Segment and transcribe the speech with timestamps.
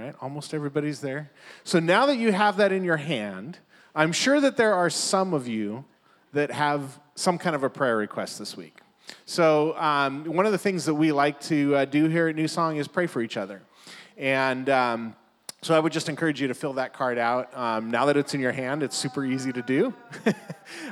[0.00, 1.30] right, almost everybody's there.
[1.64, 3.58] So now that you have that in your hand,
[3.94, 5.84] I'm sure that there are some of you
[6.32, 8.78] that have some kind of a prayer request this week.
[9.24, 12.46] So, um, one of the things that we like to uh, do here at New
[12.46, 13.60] Song is pray for each other.
[14.16, 15.16] And um,
[15.62, 17.56] so, I would just encourage you to fill that card out.
[17.56, 19.94] Um, now that it's in your hand, it's super easy to do.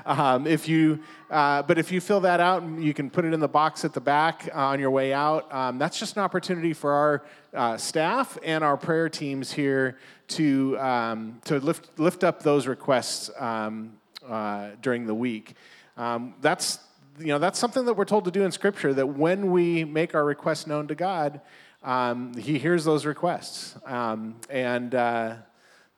[0.05, 1.01] Um, if you,
[1.31, 3.85] uh, but if you fill that out, and you can put it in the box
[3.85, 5.53] at the back uh, on your way out.
[5.55, 10.79] Um, that's just an opportunity for our uh, staff and our prayer teams here to
[10.79, 13.93] um, to lift lift up those requests um,
[14.29, 15.55] uh, during the week.
[15.97, 16.81] Um, that's
[17.19, 20.15] you know, that's something that we're told to do in Scripture, that when we make
[20.15, 21.41] our requests known to God,
[21.83, 23.77] um, He hears those requests.
[23.87, 25.35] Um, and uh,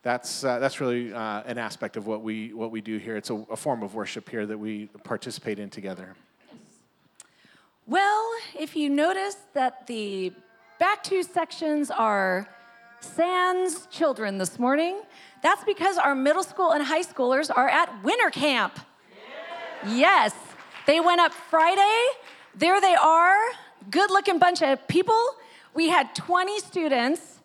[0.03, 3.15] that's, uh, that's really uh, an aspect of what we, what we do here.
[3.17, 6.15] It's a, a form of worship here that we participate in together.
[7.87, 10.33] Well, if you notice that the
[10.79, 12.47] back two sections are
[12.99, 15.01] Sans children this morning,
[15.41, 18.79] that's because our middle school and high schoolers are at winter camp.
[19.87, 20.33] Yes.
[20.85, 22.05] They went up Friday.
[22.55, 23.37] There they are.
[23.89, 25.19] Good looking bunch of people.
[25.73, 27.39] We had 20 students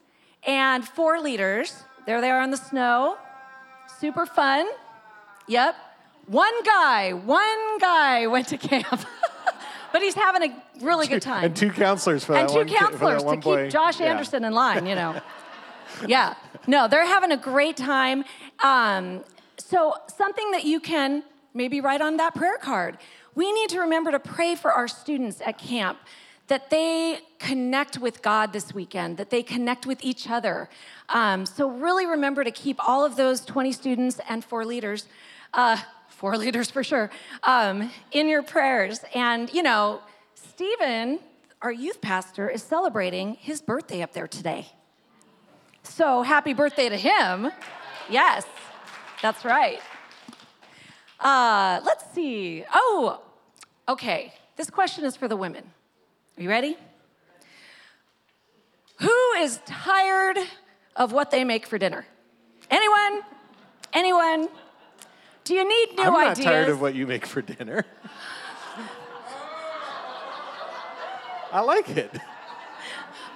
[0.46, 1.82] and four leaders.
[2.06, 3.16] There they are in the snow.
[4.00, 4.66] Super fun.
[5.48, 5.76] Yep.
[6.26, 8.86] One guy, one guy went to camp.
[9.92, 11.44] but he's having a really good time.
[11.44, 13.70] And two counselors for and that two one, counselors to keep.
[13.70, 14.06] Josh Yeah.
[14.06, 15.20] Anderson in line, you know.
[16.06, 16.34] yeah.
[16.66, 18.24] No, they're having a great time.
[18.62, 19.22] Um,
[19.56, 21.22] so, something that you can
[21.54, 22.98] maybe write on that prayer card.
[23.34, 25.98] We need to remember to pray for our students at camp
[26.48, 30.68] that they connect with God this weekend, that they connect with each other.
[31.08, 35.06] Um, so, really remember to keep all of those 20 students and four leaders,
[35.54, 37.10] uh, four leaders for sure,
[37.42, 39.00] um, in your prayers.
[39.14, 40.00] And, you know,
[40.34, 41.18] Stephen,
[41.62, 44.68] our youth pastor, is celebrating his birthday up there today.
[45.82, 47.50] So, happy birthday to him.
[48.08, 48.44] Yes,
[49.20, 49.80] that's right.
[51.18, 52.64] Uh, let's see.
[52.72, 53.20] Oh,
[53.88, 54.32] okay.
[54.56, 55.64] This question is for the women.
[56.38, 56.76] Are you ready?
[59.00, 60.38] Who is tired
[60.94, 62.06] of what they make for dinner?
[62.70, 63.20] Anyone?
[63.92, 64.48] Anyone?
[65.44, 66.06] Do you need new ideas?
[66.06, 66.44] I'm not ideas?
[66.44, 67.84] tired of what you make for dinner.
[71.52, 72.10] I like it.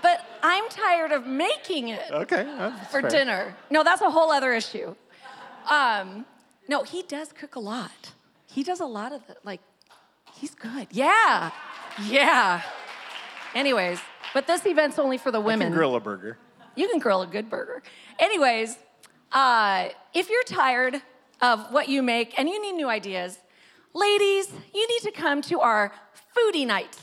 [0.03, 2.45] but I'm tired of making it Okay.
[2.91, 3.11] for fair.
[3.11, 3.57] dinner.
[3.71, 4.95] No, that's a whole other issue.
[5.71, 6.27] Um,
[6.69, 8.13] no, he does cook a lot.
[8.47, 9.39] He does a lot of it.
[9.45, 9.61] Like,
[10.35, 10.89] he's good.
[10.91, 11.51] Yeah.
[12.09, 12.63] Yeah.
[13.55, 14.01] Anyways,
[14.33, 15.67] but this event's only for the women.
[15.67, 16.39] I can grill a burger.
[16.77, 17.83] You can grill a good burger.
[18.19, 18.79] Anyways,
[19.33, 21.03] uh, if you're tired
[21.41, 23.39] of what you make and you need new ideas,
[23.93, 25.93] ladies, you need to come to our
[26.37, 26.97] foodie night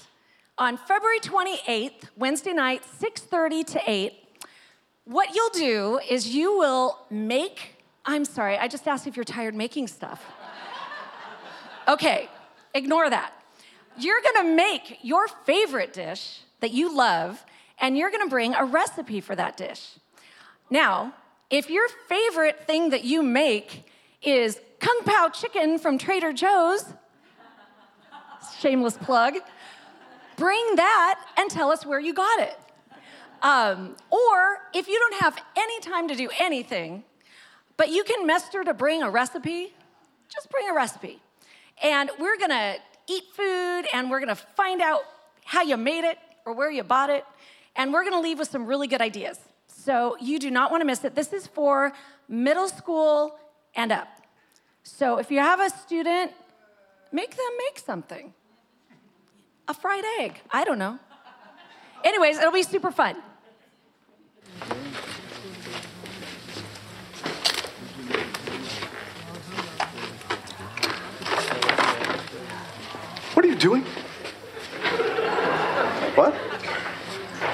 [0.57, 4.13] on February 28th, Wednesday night, 6:30 to 8.
[5.03, 7.75] What you'll do is you will make.
[8.05, 10.23] I'm sorry, I just asked if you're tired making stuff.
[11.87, 12.29] Okay,
[12.73, 13.33] ignore that.
[13.97, 17.43] You're gonna make your favorite dish that you love,
[17.79, 19.97] and you're gonna bring a recipe for that dish.
[20.69, 21.13] Now,
[21.49, 23.89] if your favorite thing that you make
[24.21, 26.85] is Kung Pao chicken from Trader Joe's,
[28.59, 29.35] shameless plug,
[30.35, 32.57] bring that and tell us where you got it.
[33.41, 37.03] Um, or if you don't have any time to do anything,
[37.77, 39.73] but you can muster to bring a recipe,
[40.29, 41.21] just bring a recipe.
[41.83, 45.01] And we're gonna eat food and we're gonna find out
[45.45, 47.25] how you made it or where you bought it.
[47.75, 49.39] And we're gonna leave with some really good ideas.
[49.67, 51.15] So you do not wanna miss it.
[51.15, 51.93] This is for
[52.27, 53.39] middle school
[53.75, 54.07] and up.
[54.83, 56.31] So if you have a student,
[57.11, 58.33] make them make something.
[59.67, 60.97] A fried egg, I don't know.
[62.03, 63.17] Anyways, it'll be super fun.
[73.37, 73.83] What are you doing?
[76.15, 76.33] What?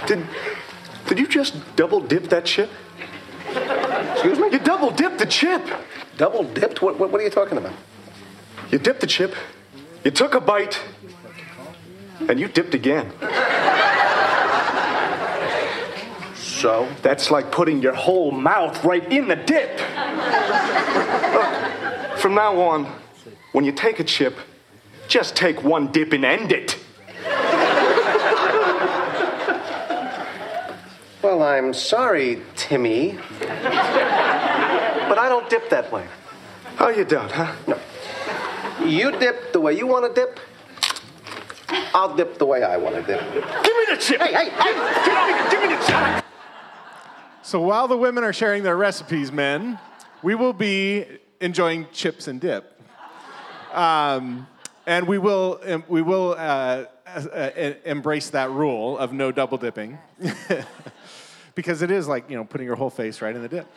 [0.07, 0.25] Did
[1.07, 2.69] did you just double dip that chip?
[4.13, 4.49] Excuse me?
[4.49, 5.61] You double dipped the chip.
[6.15, 6.81] Double dipped?
[6.81, 7.73] What, what, what are you talking about?
[8.71, 9.35] You dipped the chip,
[10.05, 10.79] you took a bite,
[12.29, 13.11] and you dipped again.
[16.33, 16.87] So?
[17.01, 19.81] That's like putting your whole mouth right in the dip.
[21.33, 22.85] Look, from now on,
[23.51, 24.37] when you take a chip,
[25.07, 26.79] just take one dip and end it.
[31.23, 33.17] Well, I'm sorry, Timmy.
[33.39, 36.05] but I don't dip that way.
[36.79, 37.55] Oh, you don't, huh?
[37.65, 37.79] No.
[38.85, 40.39] You dip the way you want to dip.
[41.93, 43.21] I'll dip the way I want to dip.
[43.33, 44.21] Give me the chip!
[44.21, 44.73] Hey, hey, hey!
[45.05, 46.25] Give me, give me the chip!
[47.41, 49.79] So while the women are sharing their recipes, men,
[50.23, 51.05] we will be
[51.39, 52.81] enjoying chips and dip.
[53.71, 54.47] Um,
[54.85, 57.49] and we will, we will uh, uh,
[57.85, 59.97] embrace that rule of no double dipping.
[61.55, 63.67] because it is like you know putting your whole face right in the dip.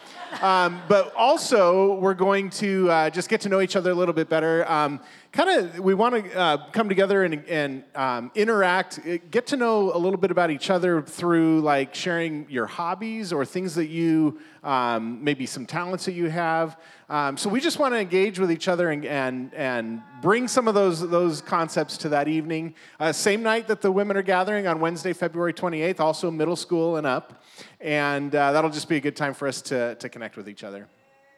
[0.42, 4.14] Um, but also, we're going to uh, just get to know each other a little
[4.14, 4.70] bit better.
[4.70, 5.00] Um,
[5.36, 9.56] kind of, we want to uh, come together and, and um, interact, uh, get to
[9.58, 13.88] know a little bit about each other through like sharing your hobbies or things that
[13.88, 16.80] you um, maybe some talents that you have.
[17.10, 20.68] Um, so we just want to engage with each other and, and, and bring some
[20.68, 22.74] of those, those concepts to that evening.
[22.98, 26.96] Uh, same night that the women are gathering on Wednesday, February 28th, also middle school
[26.96, 27.44] and up.
[27.82, 30.64] And uh, that'll just be a good time for us to, to connect with each
[30.64, 30.88] other.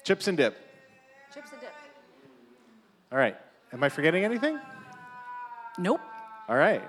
[0.05, 0.57] Chips and dip.
[1.35, 1.73] Chips and dip.
[3.11, 3.37] All right.
[3.73, 4.59] Am I forgetting anything?
[5.79, 6.01] Nope.
[6.49, 6.83] All right.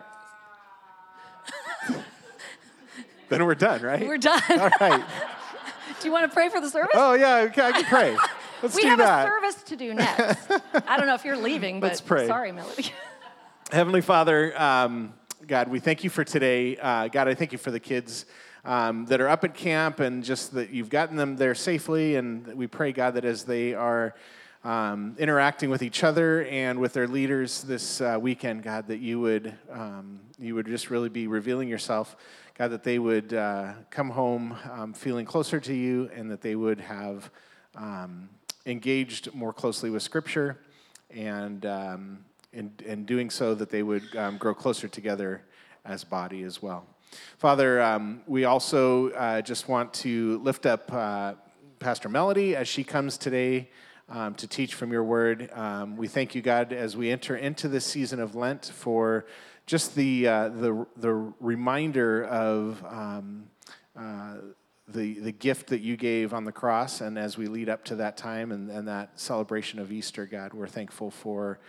[3.29, 4.07] then we're done, right?
[4.07, 4.41] We're done.
[4.49, 5.03] All right.
[5.99, 6.91] Do you want to pray for the service?
[6.93, 8.17] Oh, yeah, okay, I can pray.
[8.61, 9.25] Let's we do have that.
[9.25, 10.51] a service to do next.
[10.85, 12.91] I don't know if you're leaving, but sorry, Melody.
[13.71, 15.13] Heavenly Father, um,
[15.47, 16.75] God, we thank you for today.
[16.75, 18.25] Uh, God, I thank you for the kids
[18.65, 22.15] um, that are up at camp and just that you've gotten them there safely.
[22.17, 24.13] And we pray, God, that as they are
[24.63, 29.19] um, interacting with each other and with their leaders this uh, weekend, God, that you
[29.19, 32.15] would um, you would just really be revealing yourself,
[32.57, 36.56] God, that they would uh, come home um, feeling closer to you, and that they
[36.56, 37.29] would have
[37.75, 38.29] um,
[38.65, 40.59] engaged more closely with Scripture,
[41.09, 45.41] and um, in, in doing so, that they would um, grow closer together
[45.85, 46.85] as body as well.
[47.38, 51.33] Father, um, we also uh, just want to lift up uh,
[51.79, 53.69] Pastor Melody as she comes today
[54.09, 55.50] um, to teach from your word.
[55.53, 59.25] Um, we thank you, God, as we enter into this season of Lent for
[59.65, 63.50] just the, uh, the, the reminder of um,
[63.95, 64.38] uh,
[64.88, 67.01] the, the gift that you gave on the cross.
[67.01, 70.53] And as we lead up to that time and, and that celebration of Easter, God,
[70.53, 71.59] we're thankful for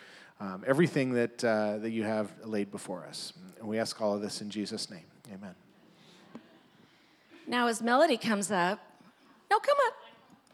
[0.40, 3.34] um, everything that, uh, that you have laid before us.
[3.58, 5.04] And we ask all of this in Jesus' name.
[5.32, 5.54] Amen.
[7.46, 8.80] Now, as Melody comes up,
[9.50, 9.94] no, come up.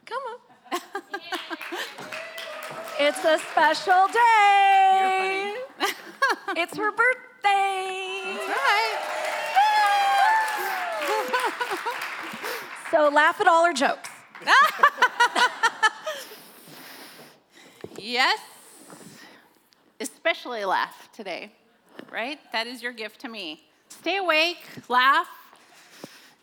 [0.04, 0.40] Come up.
[2.98, 5.54] it's a special day.
[6.56, 8.36] it's her birthday.
[8.36, 8.98] That's right.
[12.92, 14.08] So laugh at all her jokes.
[18.06, 18.38] Yes.
[19.98, 21.50] Especially laugh today,
[22.12, 22.38] right?
[22.52, 23.64] That is your gift to me.
[23.88, 24.58] Stay awake,
[24.88, 25.26] laugh,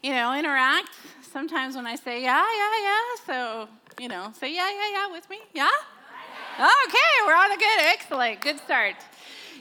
[0.02, 0.90] you know, interact.
[1.22, 5.30] Sometimes when I say, yeah, yeah, yeah, so, you know, say, yeah, yeah, yeah with
[5.30, 5.40] me.
[5.54, 5.70] Yeah?
[6.54, 8.94] Okay, we're on a good, excellent, good start.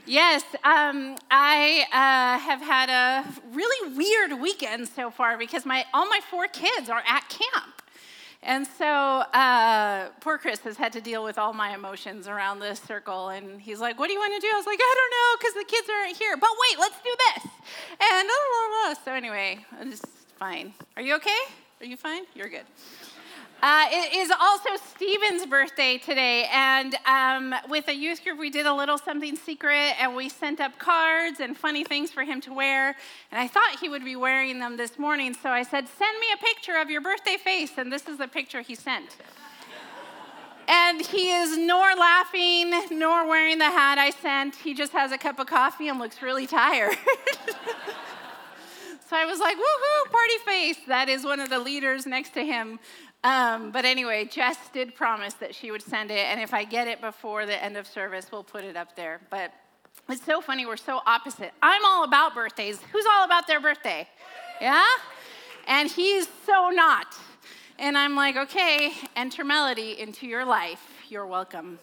[0.05, 6.07] Yes, um, I uh, have had a really weird weekend so far because my all
[6.07, 7.81] my four kids are at camp.
[8.43, 12.79] And so uh, poor Chris has had to deal with all my emotions around this
[12.79, 13.31] circle.
[13.31, 14.53] And he's like, What do you want to do?
[14.53, 16.37] I was like, I don't know, because the kids aren't here.
[16.37, 17.53] But wait, let's do this.
[18.01, 18.37] And blah,
[18.69, 19.03] blah, blah.
[19.03, 20.03] so, anyway, it's
[20.39, 20.75] fine.
[20.99, 21.41] Are you okay?
[21.81, 22.25] Are you fine?
[22.35, 22.67] You're good.
[23.63, 28.67] Uh, it is also Stephen's birthday today, and um, with a youth group, we did
[28.67, 32.53] a little something secret, and we sent up cards and funny things for him to
[32.53, 32.97] wear.
[33.31, 36.27] And I thought he would be wearing them this morning, so I said, "Send me
[36.35, 39.17] a picture of your birthday face," and this is the picture he sent.
[40.67, 44.57] And he is nor laughing nor wearing the hat I sent.
[44.57, 46.97] He just has a cup of coffee and looks really tired.
[49.09, 50.79] so I was like, woohoo, party face.
[50.89, 52.81] That is one of the leaders next to him.
[53.25, 56.89] Um, but anyway, Jess did promise that she would send it, and if I get
[56.89, 59.21] it before the end of service, we'll put it up there.
[59.31, 59.53] But
[60.09, 61.53] it's so funny, we're so opposite.
[61.63, 62.81] I'm all about birthdays.
[62.93, 64.09] Who's all about their birthday?
[64.61, 64.85] Yeah?
[65.69, 67.17] And he's so not.
[67.79, 70.85] And I'm like, okay, enter Melody into your life.
[71.09, 71.79] You're welcome.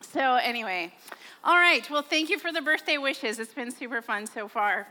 [0.00, 0.92] So, anyway,
[1.44, 1.88] all right.
[1.90, 3.38] Well, thank you for the birthday wishes.
[3.38, 4.86] It's been super fun so far.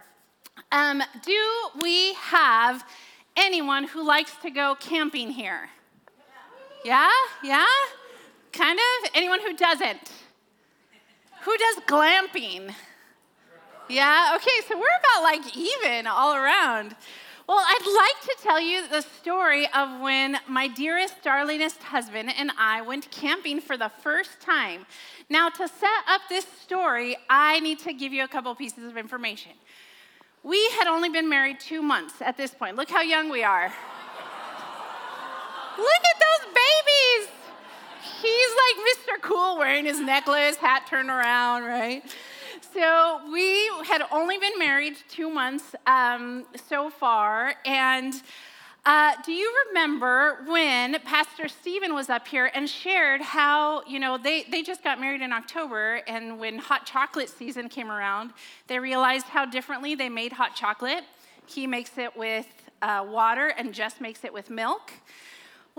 [0.71, 1.49] Um, do
[1.81, 2.85] we have
[3.35, 5.69] anyone who likes to go camping here?
[6.83, 7.09] Yeah?
[7.43, 7.65] Yeah?
[8.51, 9.11] Kind of?
[9.13, 10.11] Anyone who doesn't?
[11.43, 12.73] Who does glamping?
[13.89, 14.33] Yeah?
[14.35, 16.95] Okay, so we're about like even all around.
[17.47, 22.51] Well, I'd like to tell you the story of when my dearest, darlingest husband and
[22.59, 24.85] I went camping for the first time.
[25.29, 28.97] Now, to set up this story, I need to give you a couple pieces of
[28.97, 29.53] information.
[30.43, 32.75] We had only been married two months at this point.
[32.75, 33.73] Look how young we are.
[35.79, 37.29] Look at those babies.
[38.21, 39.21] He's like Mr.
[39.21, 42.03] Cool wearing his necklace, hat turned around, right?
[42.73, 48.13] So we had only been married two months um, so far, and
[48.85, 54.17] Uh, do you remember when Pastor Stephen was up here and shared how, you know,
[54.17, 58.31] they, they just got married in October, and when hot chocolate season came around,
[58.67, 61.03] they realized how differently they made hot chocolate.
[61.45, 62.47] He makes it with
[62.81, 64.93] uh, water, and Jess makes it with milk.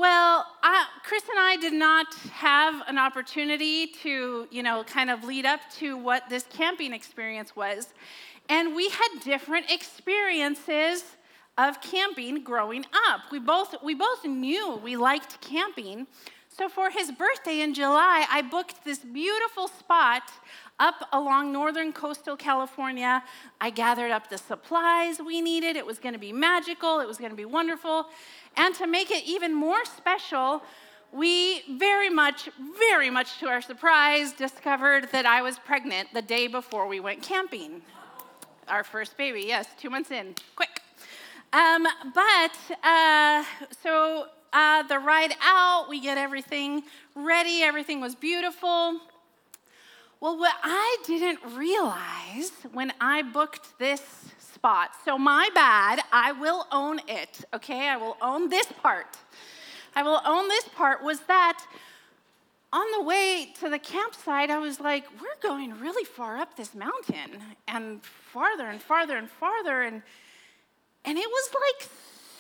[0.01, 5.25] Well, I, Chris and I did not have an opportunity to, you know, kind of
[5.25, 7.89] lead up to what this camping experience was.
[8.49, 11.05] And we had different experiences
[11.59, 13.31] of camping growing up.
[13.31, 16.07] We both, we both knew we liked camping.
[16.49, 20.23] So for his birthday in July, I booked this beautiful spot
[20.79, 23.23] up along northern coastal California.
[23.61, 25.77] I gathered up the supplies we needed.
[25.77, 28.07] It was going to be magical, it was going to be wonderful.
[28.57, 30.63] And to make it even more special,
[31.13, 36.47] we very much, very much to our surprise, discovered that I was pregnant the day
[36.47, 37.83] before we went camping.
[38.69, 40.83] Our first baby, yes, two months in, quick.
[41.53, 42.53] Um, but
[42.85, 43.45] uh,
[43.83, 46.85] so uh, the ride out, we get everything
[47.17, 49.01] ready, everything was beautiful.
[50.21, 54.27] Well, what I didn't realize when I booked this
[54.61, 57.89] spot, so my bad, I will own it, okay?
[57.89, 59.17] I will own this part.
[59.97, 61.65] I will own this part was that
[62.71, 66.75] on the way to the campsite, I was like, we're going really far up this
[66.75, 69.81] mountain and farther and farther and farther.
[69.81, 70.03] And,
[71.07, 71.91] and it was like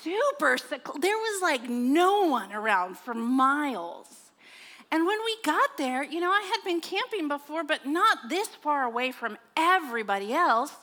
[0.02, 0.58] super,
[1.00, 4.08] there was like no one around for miles.
[4.92, 8.48] And when we got there, you know, I had been camping before, but not this
[8.48, 10.74] far away from everybody else.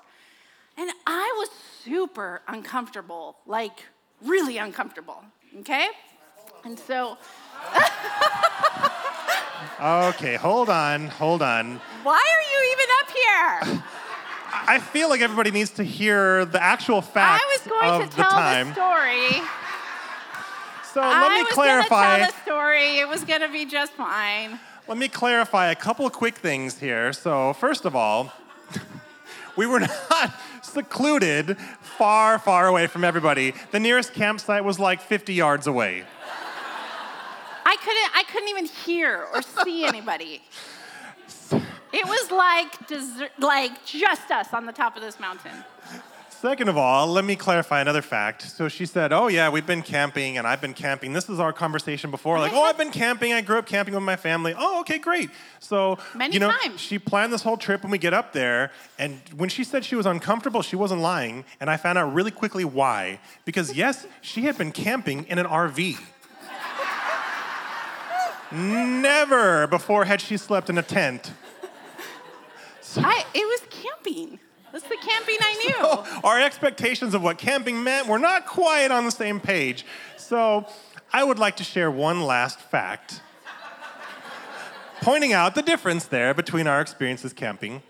[0.78, 1.50] And I was
[1.84, 3.86] super uncomfortable, like
[4.22, 5.24] really uncomfortable,
[5.60, 5.88] okay?
[6.64, 7.18] And so.
[9.82, 11.82] okay, hold on, hold on.
[12.04, 13.84] Why are you even up here?
[14.70, 18.16] I feel like everybody needs to hear the actual facts I was going of to
[18.16, 18.68] tell the time.
[18.68, 19.42] the story.
[20.94, 21.96] So let I me clarify.
[21.96, 22.20] I was.
[22.20, 23.00] Gonna tell the story.
[23.00, 24.60] It was going to be just fine.
[24.88, 27.12] Let me clarify a couple of quick things here.
[27.14, 28.32] So, first of all,
[29.58, 30.34] we were not
[30.78, 33.52] secluded far, far away from everybody.
[33.72, 36.04] The nearest campsite was like 50 yards away.
[37.66, 38.12] I couldn't.
[38.16, 40.42] I couldn't even hear or see anybody.
[41.94, 45.64] It was like desert, like just us on the top of this mountain.
[46.42, 48.44] Second of all, let me clarify another fact.
[48.44, 51.14] So she said, Oh, yeah, we've been camping and I've been camping.
[51.14, 52.38] This is our conversation before.
[52.38, 53.34] Like, oh, I've been camping.
[53.34, 54.54] I grew up camping with my family.
[54.56, 55.32] Oh, okay, great.
[55.60, 56.80] So, Many you know, times.
[56.80, 58.72] she planned this whole trip when we get up there.
[59.00, 61.44] And when she said she was uncomfortable, she wasn't lying.
[61.60, 63.20] And I found out really quickly why.
[63.44, 65.98] Because, yes, she had been camping in an RV.
[68.52, 71.32] Never before had she slept in a tent.
[72.96, 74.40] I, it was camping.
[74.78, 76.20] That's the camping I knew.
[76.24, 79.84] our expectations of what camping meant were not quite on the same page.
[80.18, 80.68] So
[81.12, 83.22] I would like to share one last fact,
[85.02, 87.82] pointing out the difference there between our experiences camping.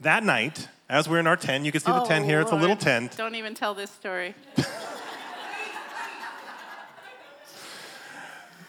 [0.00, 2.52] That night, as we're in our tent, you can see the Oh, tent here, it's
[2.52, 3.14] a little oh, tent.
[3.18, 4.34] Don't even tell this story.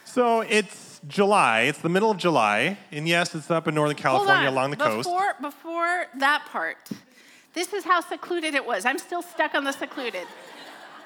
[0.05, 4.47] So it's July, it's the middle of July, and yes, it's up in Northern California
[4.47, 5.09] along the coast.
[5.09, 6.77] before, Before that part,
[7.53, 8.85] this is how secluded it was.
[8.85, 10.27] I'm still stuck on the secluded.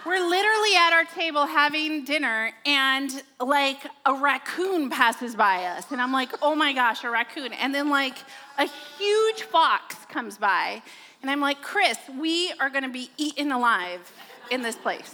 [0.06, 3.12] We're literally at our table having dinner, and
[3.42, 5.92] like a raccoon passes by us.
[5.92, 7.52] And I'm like, oh my gosh, a raccoon.
[7.52, 8.16] And then, like,
[8.58, 10.82] a huge fox comes by.
[11.22, 14.12] And I'm like, Chris, we are gonna be eaten alive
[14.50, 15.14] in this place.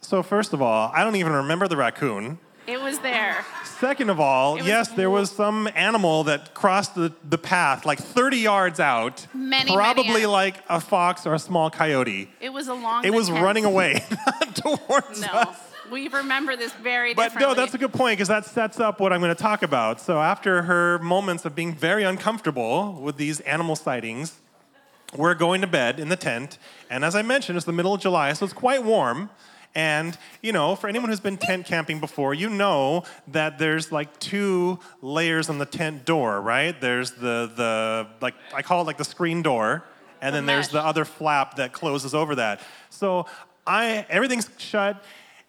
[0.00, 2.38] So, first of all, I don't even remember the raccoon.
[2.66, 3.44] It was there.
[3.80, 8.36] Second of all, yes, there was some animal that crossed the, the path like 30
[8.38, 9.26] yards out.
[9.34, 10.32] Many, many Probably animals.
[10.32, 12.30] like a fox or a small coyote.
[12.40, 14.04] It was along It the was running away
[14.54, 15.56] towards No, us.
[15.90, 17.48] we remember this very But differently.
[17.48, 20.00] no, that's a good point because that sets up what I'm going to talk about.
[20.00, 24.38] So after her moments of being very uncomfortable with these animal sightings,
[25.16, 26.58] we're going to bed in the tent.
[26.88, 29.30] And as I mentioned, it's the middle of July, so it's quite warm.
[29.74, 34.18] And, you know, for anyone who's been tent camping before, you know that there's like
[34.18, 36.78] two layers on the tent door, right?
[36.78, 39.84] There's the, the like, I call it like the screen door,
[40.20, 42.60] and then there's the other flap that closes over that.
[42.90, 43.26] So
[43.66, 45.02] I, everything's shut,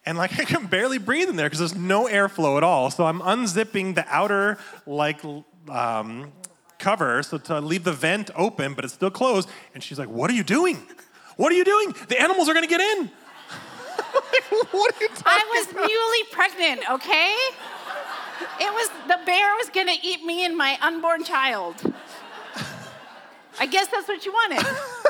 [0.06, 2.90] and like I can barely breathe in there because there's no airflow at all.
[2.90, 5.20] So I'm unzipping the outer, like,
[5.68, 6.32] um,
[6.78, 9.48] cover so to leave the vent open, but it's still closed.
[9.74, 10.82] And she's like, What are you doing?
[11.36, 11.94] What are you doing?
[12.08, 13.10] The animals are gonna get in.
[14.14, 15.88] Like, what are you talking I was about?
[15.88, 17.34] newly pregnant, okay?
[18.60, 21.76] It was the bear was gonna eat me and my unborn child.
[23.58, 24.66] I guess that's what you wanted.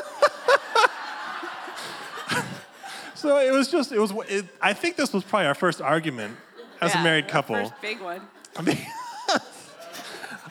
[3.25, 6.37] So it was just, it was, it, I think this was probably our first argument
[6.79, 7.55] as a married couple.
[7.55, 8.21] First big one.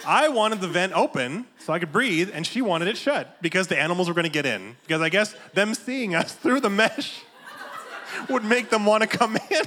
[0.07, 3.69] I wanted the vent open so I could breathe, and she wanted it shut because
[3.69, 4.75] the animals were going to get in.
[4.83, 7.23] Because I guess them seeing us through the mesh
[8.29, 9.63] would make them want to come in.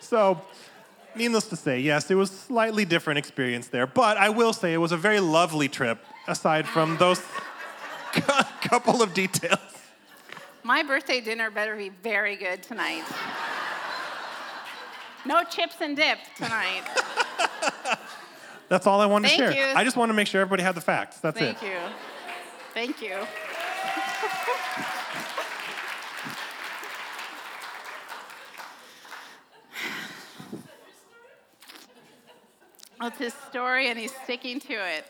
[0.00, 0.40] so,
[1.14, 4.78] needless to say, yes, it was slightly different experience there, but I will say it
[4.78, 5.98] was a very lovely trip.
[6.28, 7.22] Aside from those
[8.62, 9.60] couple of details.
[10.64, 13.04] My birthday dinner better be very good tonight.
[15.24, 16.82] No chips and dip tonight.
[18.68, 19.70] That's all I wanted Thank to share.
[19.70, 19.76] you.
[19.76, 21.18] I just want to make sure everybody had the facts.
[21.18, 21.68] That's Thank it.
[22.74, 23.00] Thank you.
[23.00, 24.86] Thank you.
[33.02, 35.04] It's his story, and he's sticking to it.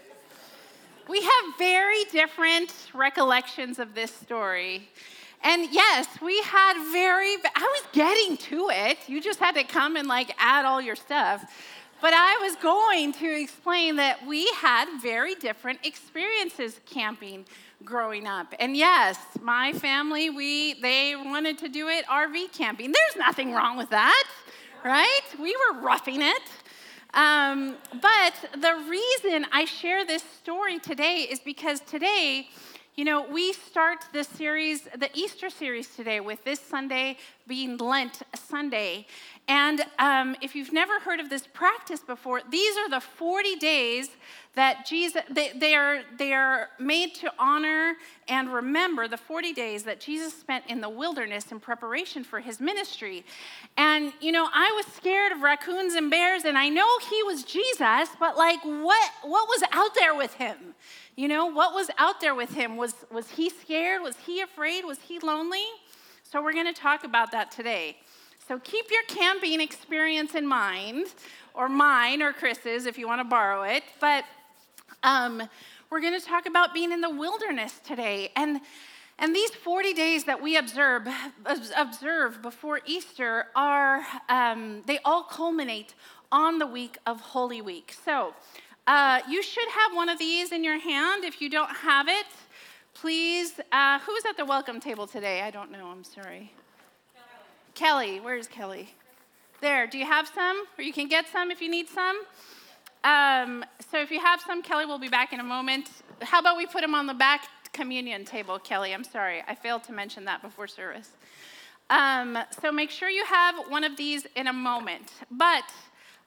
[1.08, 4.88] We have very different recollections of this story.
[5.44, 8.98] And yes, we had very, I was getting to it.
[9.06, 11.44] You just had to come and like add all your stuff.
[12.00, 17.46] But I was going to explain that we had very different experiences camping
[17.84, 18.52] growing up.
[18.58, 22.92] And yes, my family, we they wanted to do it RV camping.
[22.92, 24.28] There's nothing wrong with that,
[24.84, 25.22] right?
[25.40, 26.42] We were roughing it.
[27.16, 32.46] Um, but the reason I share this story today is because today,
[32.94, 38.20] you know, we start the series, the Easter series today, with this Sunday being Lent
[38.34, 39.06] Sunday.
[39.48, 44.08] And um, if you've never heard of this practice before, these are the 40 days
[44.56, 47.94] that Jesus, they, they, are, they are made to honor
[48.26, 52.58] and remember the 40 days that Jesus spent in the wilderness in preparation for his
[52.58, 53.24] ministry.
[53.76, 57.44] And, you know, I was scared of raccoons and bears, and I know he was
[57.44, 60.56] Jesus, but like, what, what was out there with him?
[61.14, 62.76] You know, what was out there with him?
[62.76, 64.02] Was, was he scared?
[64.02, 64.84] Was he afraid?
[64.84, 65.64] Was he lonely?
[66.24, 67.98] So we're going to talk about that today.
[68.46, 71.06] So keep your camping experience in mind,
[71.52, 73.82] or mine or Chris's if you want to borrow it.
[74.00, 74.24] But
[75.02, 75.42] um,
[75.90, 78.30] we're going to talk about being in the wilderness today.
[78.36, 78.60] And,
[79.18, 81.08] and these 40 days that we observe,
[81.76, 85.94] observe before Easter are, um, they all culminate
[86.30, 87.96] on the week of Holy Week.
[88.04, 88.32] So
[88.86, 91.24] uh, you should have one of these in your hand.
[91.24, 92.26] If you don't have it,
[92.94, 95.42] please, uh, who's at the welcome table today?
[95.42, 96.52] I don't know, I'm sorry.
[97.76, 98.88] Kelly, where's Kelly?
[99.60, 100.64] There, do you have some?
[100.78, 102.22] Or you can get some if you need some.
[103.04, 105.90] Um, so if you have some, Kelly will be back in a moment.
[106.22, 108.94] How about we put them on the back communion table, Kelly?
[108.94, 111.10] I'm sorry, I failed to mention that before service.
[111.90, 115.12] Um, so make sure you have one of these in a moment.
[115.30, 115.64] But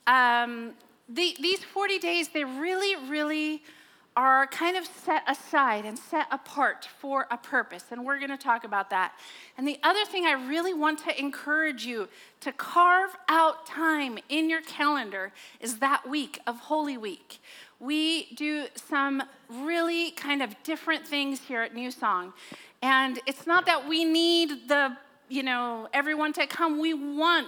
[0.06, 0.74] um,
[1.10, 3.64] the, these 40 days, they really, really
[4.20, 7.86] are kind of set aside and set apart for a purpose.
[7.90, 9.14] And we're going to talk about that.
[9.58, 12.10] And the other thing I really want to encourage you
[12.42, 17.40] to carve out time in your calendar is that week of Holy Week.
[17.80, 22.34] We do some really kind of different things here at New Song.
[22.82, 24.98] And it's not that we need the,
[25.30, 26.82] you know, everyone to come.
[26.82, 27.48] We want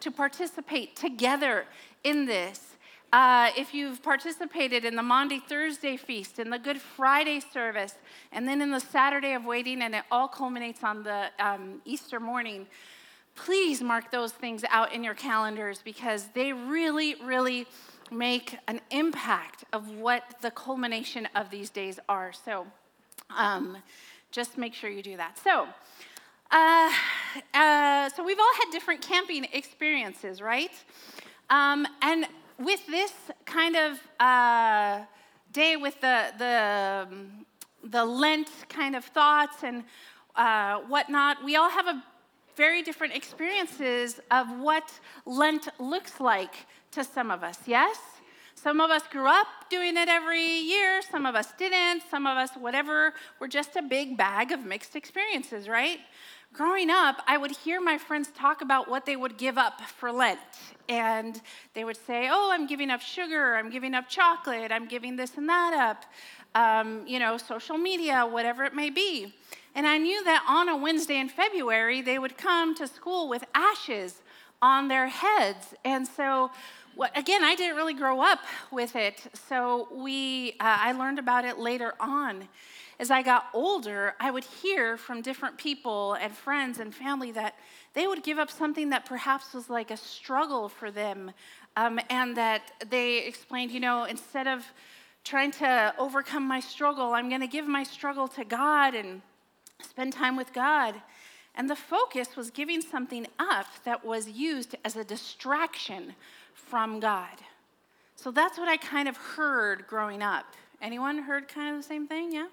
[0.00, 1.64] to participate together
[2.04, 2.71] in this.
[3.12, 7.96] Uh, if you've participated in the Maundy Thursday feast, in the Good Friday service,
[8.32, 12.18] and then in the Saturday of waiting, and it all culminates on the um, Easter
[12.18, 12.66] morning,
[13.34, 17.66] please mark those things out in your calendars because they really, really
[18.10, 22.32] make an impact of what the culmination of these days are.
[22.32, 22.66] So
[23.36, 23.76] um,
[24.30, 25.38] just make sure you do that.
[25.38, 25.68] So,
[26.50, 26.90] uh,
[27.52, 30.72] uh, so we've all had different camping experiences, right?
[31.50, 32.26] Um, and
[32.58, 33.12] with this
[33.44, 35.04] kind of uh,
[35.52, 37.08] day, with the, the,
[37.84, 39.84] the Lent kind of thoughts and
[40.36, 42.02] uh, whatnot, we all have a
[42.56, 44.92] very different experiences of what
[45.24, 47.98] Lent looks like to some of us, yes?
[48.54, 52.36] Some of us grew up doing it every year, some of us didn't, some of
[52.36, 55.98] us, whatever, were just a big bag of mixed experiences, right?
[56.52, 60.12] Growing up, I would hear my friends talk about what they would give up for
[60.12, 60.38] Lent.
[60.86, 61.40] And
[61.72, 65.38] they would say, Oh, I'm giving up sugar, I'm giving up chocolate, I'm giving this
[65.38, 66.04] and that up,
[66.54, 69.32] um, you know, social media, whatever it may be.
[69.74, 73.44] And I knew that on a Wednesday in February, they would come to school with
[73.54, 74.20] ashes
[74.60, 75.72] on their heads.
[75.86, 76.50] And so,
[77.14, 79.24] again, I didn't really grow up with it.
[79.48, 82.46] So we, uh, I learned about it later on.
[82.98, 87.56] As I got older, I would hear from different people and friends and family that
[87.94, 91.32] they would give up something that perhaps was like a struggle for them.
[91.76, 94.64] Um, and that they explained, you know, instead of
[95.24, 99.22] trying to overcome my struggle, I'm going to give my struggle to God and
[99.82, 100.94] spend time with God.
[101.54, 106.14] And the focus was giving something up that was used as a distraction
[106.54, 107.38] from God.
[108.16, 110.46] So that's what I kind of heard growing up.
[110.80, 112.32] Anyone heard kind of the same thing?
[112.32, 112.48] Yeah?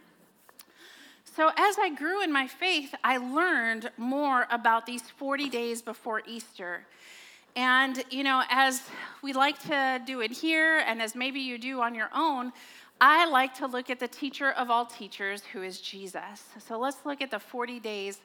[1.39, 6.21] So as I grew in my faith, I learned more about these 40 days before
[6.27, 6.85] Easter.
[7.55, 8.81] And, you know, as
[9.21, 12.51] we like to do it here, and as maybe you do on your own,
[12.99, 16.43] I like to look at the teacher of all teachers, who is Jesus.
[16.67, 18.19] So let's look at the 40 days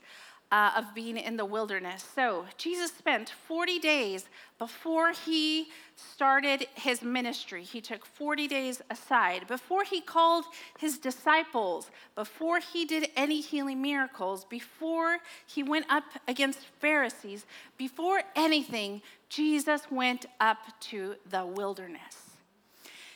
[0.55, 2.07] uh, of being in the wilderness.
[2.15, 7.65] So, Jesus spent 40 days before he started his ministry.
[7.65, 9.49] He took 40 days aside.
[9.49, 10.45] Before he called
[10.79, 18.23] his disciples, before he did any healing miracles, before he went up against Pharisees, before
[18.37, 22.31] anything, Jesus went up to the wilderness.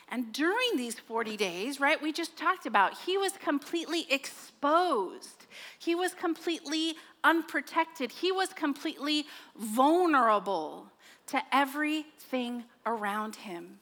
[0.09, 5.38] And during these 40 days, right, we just talked about, he was completely exposed.
[5.79, 6.95] He was completely
[7.25, 8.11] unprotected.
[8.11, 10.87] He was completely vulnerable
[11.29, 13.79] to everything around him.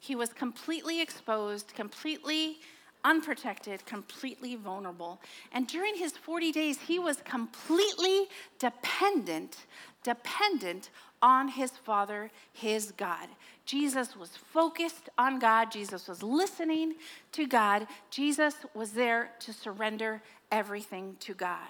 [0.00, 2.58] He was completely exposed, completely
[3.04, 5.20] unprotected, completely vulnerable.
[5.52, 8.26] And during his 40 days, he was completely
[8.58, 9.66] dependent,
[10.02, 13.28] dependent on his Father, his God.
[13.64, 15.70] Jesus was focused on God.
[15.70, 16.94] Jesus was listening
[17.32, 17.86] to God.
[18.10, 21.68] Jesus was there to surrender everything to God.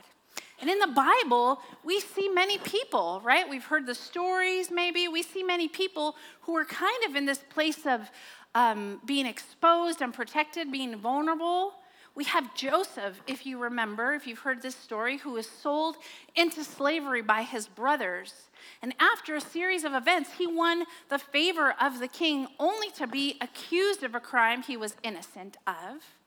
[0.61, 3.49] And in the Bible, we see many people, right?
[3.49, 5.07] We've heard the stories, maybe.
[5.07, 8.11] We see many people who are kind of in this place of
[8.55, 11.75] um, being exposed and protected, being vulnerable.
[12.17, 15.97] We have Joseph, if you remember, if you've heard this story, who was sold
[16.35, 18.35] into slavery by his brothers.
[18.83, 23.07] And after a series of events, he won the favor of the king only to
[23.07, 26.18] be accused of a crime he was innocent of.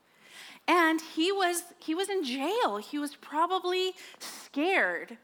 [0.67, 2.77] And he was, he was in jail.
[2.77, 5.17] He was probably scared.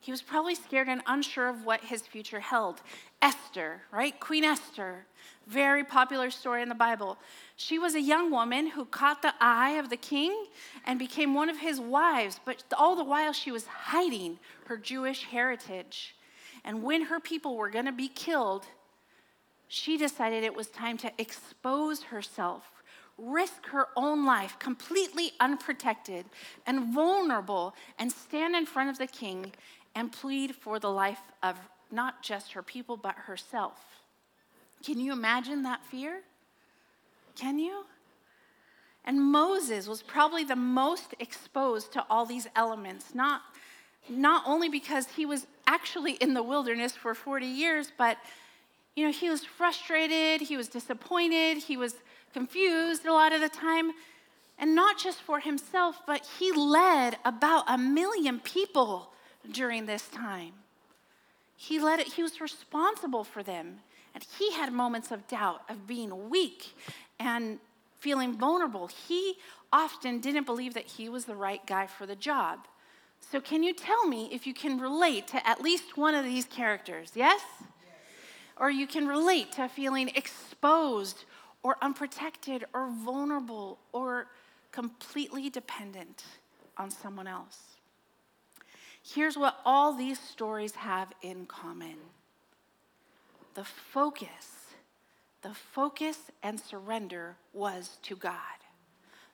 [0.00, 2.80] He was probably scared and unsure of what his future held.
[3.20, 4.18] Esther, right?
[4.18, 5.04] Queen Esther,
[5.46, 7.18] very popular story in the Bible.
[7.56, 10.46] She was a young woman who caught the eye of the king
[10.86, 15.24] and became one of his wives, but all the while she was hiding her Jewish
[15.24, 16.14] heritage.
[16.64, 18.66] And when her people were going to be killed,
[19.68, 22.79] she decided it was time to expose herself
[23.20, 26.24] risk her own life completely unprotected
[26.66, 29.52] and vulnerable and stand in front of the king
[29.94, 31.56] and plead for the life of
[31.90, 34.02] not just her people, but herself.
[34.84, 36.22] Can you imagine that fear?
[37.36, 37.84] Can you?
[39.04, 43.42] And Moses was probably the most exposed to all these elements, not,
[44.08, 48.18] not only because he was actually in the wilderness for 40 years, but
[48.96, 51.94] you know, he was frustrated, he was disappointed, he was
[52.32, 53.92] confused a lot of the time.
[54.58, 59.10] And not just for himself, but he led about a million people
[59.50, 60.52] during this time.
[61.56, 63.78] He led it, he was responsible for them.
[64.14, 66.74] And he had moments of doubt, of being weak
[67.18, 67.58] and
[67.98, 68.88] feeling vulnerable.
[68.88, 69.36] He
[69.72, 72.66] often didn't believe that he was the right guy for the job.
[73.30, 76.46] So, can you tell me if you can relate to at least one of these
[76.46, 77.12] characters?
[77.14, 77.40] Yes?
[78.56, 81.24] Or you can relate to feeling exposed
[81.62, 84.26] or unprotected or vulnerable or
[84.72, 86.24] completely dependent
[86.76, 87.76] on someone else.
[89.02, 91.96] Here's what all these stories have in common
[93.54, 94.68] the focus,
[95.42, 98.34] the focus and surrender was to God.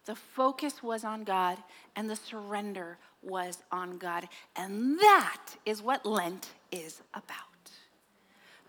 [0.07, 1.59] The focus was on God,
[1.97, 4.29] and the surrender was on God.
[4.55, 7.57] And that is what Lent is about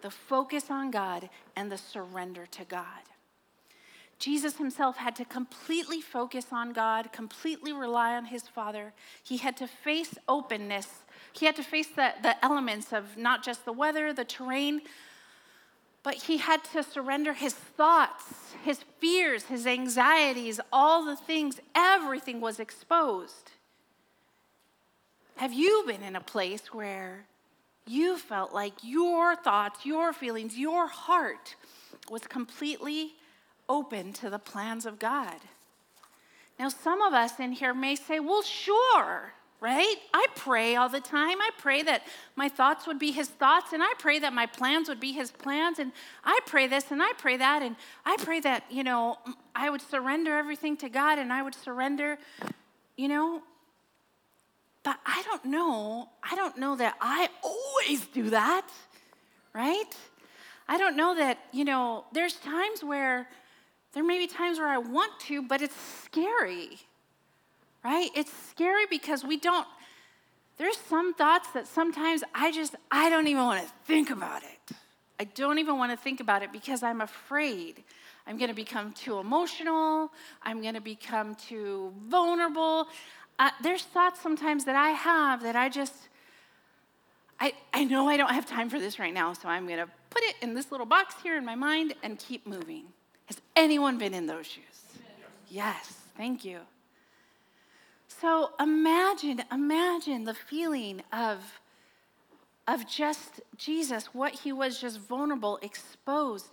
[0.02, 3.04] the focus on God and the surrender to God.
[4.20, 8.94] Jesus himself had to completely focus on God, completely rely on his Father.
[9.24, 10.88] He had to face openness.
[11.34, 14.82] He had to face the, the elements of not just the weather, the terrain,
[16.02, 18.24] but he had to surrender his thoughts,
[18.64, 23.52] his fears, his anxieties, all the things, everything was exposed.
[25.36, 27.26] Have you been in a place where
[27.86, 31.56] you felt like your thoughts, your feelings, your heart
[32.10, 33.14] was completely
[33.70, 35.36] open to the plans of God.
[36.60, 39.96] Now, some of us in here may say, well, sure, right?
[40.14, 41.40] I pray all the time.
[41.42, 42.04] I pray that
[42.36, 45.32] my thoughts would be his thoughts, and I pray that my plans would be his
[45.32, 45.92] plans, and
[46.24, 47.76] I pray this and I pray that, and
[48.06, 49.18] I pray that, you know,
[49.56, 52.18] I would surrender everything to God and I would surrender,
[52.96, 53.42] you know.
[54.84, 58.68] But I don't know, I don't know that I always do that,
[59.54, 59.96] right?
[60.68, 63.28] I don't know that, you know, there's times where
[63.94, 66.80] there may be times where I want to, but it's scary,
[67.84, 68.10] right?
[68.16, 69.68] It's scary because we don't,
[70.58, 74.76] there's some thoughts that sometimes I just, I don't even want to think about it.
[75.20, 77.84] I don't even want to think about it because I'm afraid
[78.28, 80.12] I'm going to become too emotional.
[80.44, 82.88] I'm going to become too vulnerable.
[83.40, 85.94] Uh, there's thoughts sometimes that I have that I just,
[87.40, 89.88] I, I know I don't have time for this right now, so I'm going to
[90.10, 92.86] put it in this little box here in my mind and keep moving.
[93.58, 94.64] Anyone been in those shoes?
[95.50, 96.60] Yes, thank you.
[98.08, 101.40] So imagine, imagine the feeling of,
[102.68, 106.50] of just Jesus, what he was just vulnerable, exposed,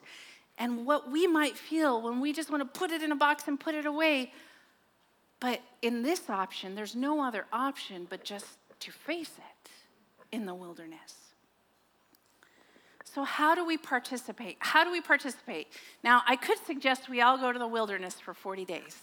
[0.57, 3.49] and what we might feel when we just want to put it in a box
[3.49, 4.33] and put it away.
[5.41, 8.47] But in this option, there's no other option but just
[8.81, 9.71] to face it
[10.33, 11.24] in the wilderness.
[13.15, 14.57] So, how do we participate?
[14.59, 15.69] How do we participate?
[16.03, 18.99] Now, I could suggest we all go to the wilderness for 40 days,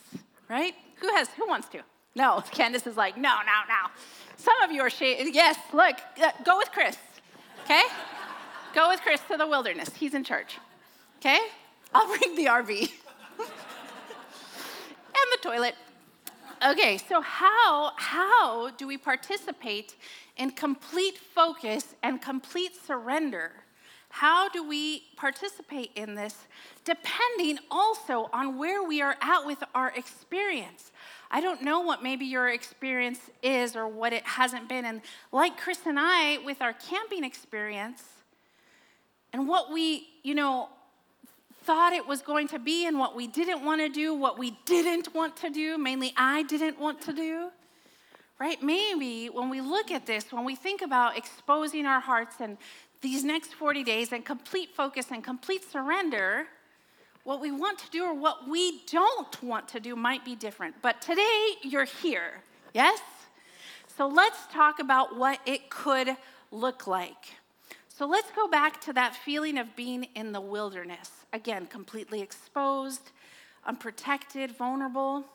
[0.49, 0.73] right?
[0.97, 1.79] Who has, who wants to?
[2.13, 3.89] No, Candace is like, no, no, no.
[4.35, 6.97] Some of you are, yes, look, uh, go with Chris,
[7.63, 7.83] okay?
[8.75, 9.91] go with Chris to the wilderness.
[9.95, 10.57] He's in charge,
[11.19, 11.39] okay?
[11.93, 12.67] I'll bring the RV
[13.39, 13.49] and
[15.31, 15.75] the toilet.
[16.69, 19.95] Okay, so how, how do we participate
[20.35, 23.53] in complete focus and complete surrender?
[24.11, 26.35] How do we participate in this
[26.83, 30.91] depending also on where we are at with our experience?
[31.31, 34.83] I don't know what maybe your experience is or what it hasn't been.
[34.83, 38.03] And like Chris and I, with our camping experience,
[39.31, 40.67] and what we, you know,
[41.63, 44.57] thought it was going to be and what we didn't want to do, what we
[44.65, 47.49] didn't want to do, mainly I didn't want to do.
[48.39, 48.61] Right?
[48.61, 52.57] Maybe when we look at this, when we think about exposing our hearts and
[53.01, 56.47] these next 40 days and complete focus and complete surrender,
[57.23, 60.75] what we want to do or what we don't want to do might be different.
[60.81, 62.41] But today, you're here,
[62.73, 62.99] yes?
[63.97, 66.15] So let's talk about what it could
[66.51, 67.35] look like.
[67.89, 71.11] So let's go back to that feeling of being in the wilderness.
[71.33, 73.11] Again, completely exposed,
[73.65, 75.25] unprotected, vulnerable.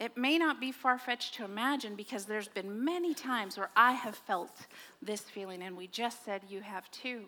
[0.00, 3.92] It may not be far fetched to imagine because there's been many times where I
[3.92, 4.66] have felt
[5.02, 7.24] this feeling, and we just said you have too.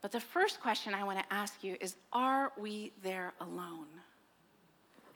[0.00, 3.86] But the first question I want to ask you is Are we there alone?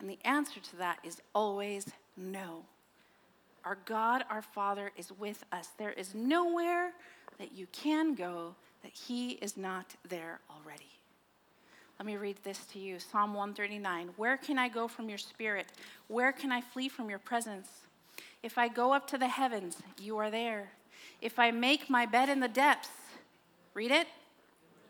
[0.01, 1.87] And the answer to that is always
[2.17, 2.65] no.
[3.65, 5.69] Our God, our Father, is with us.
[5.77, 6.93] There is nowhere
[7.39, 10.98] that you can go that He is not there already.
[11.99, 14.11] Let me read this to you Psalm 139.
[14.17, 15.67] Where can I go from your spirit?
[16.07, 17.69] Where can I flee from your presence?
[18.43, 20.71] If I go up to the heavens, you are there.
[21.21, 22.91] If I make my bed in the depths,
[23.75, 24.07] read it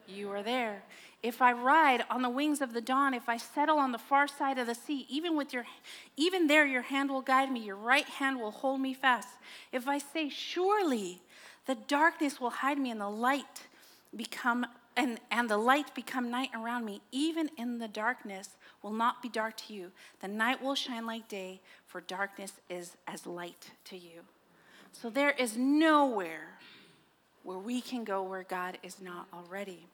[0.08, 0.82] you are there.
[1.22, 4.26] If I ride on the wings of the dawn, if I settle on the far
[4.26, 5.64] side of the sea, even with your
[6.16, 9.28] even there your hand will guide me, your right hand will hold me fast.
[9.72, 11.20] If I say surely
[11.66, 13.66] the darkness will hide me and the light
[14.16, 14.66] become
[14.98, 19.28] and, and the light become night around me, even in the darkness will not be
[19.28, 19.92] dark to you.
[20.20, 24.22] The night will shine like day, for darkness is as light to you.
[24.90, 26.58] So there is nowhere
[27.44, 29.86] where we can go where God is not already.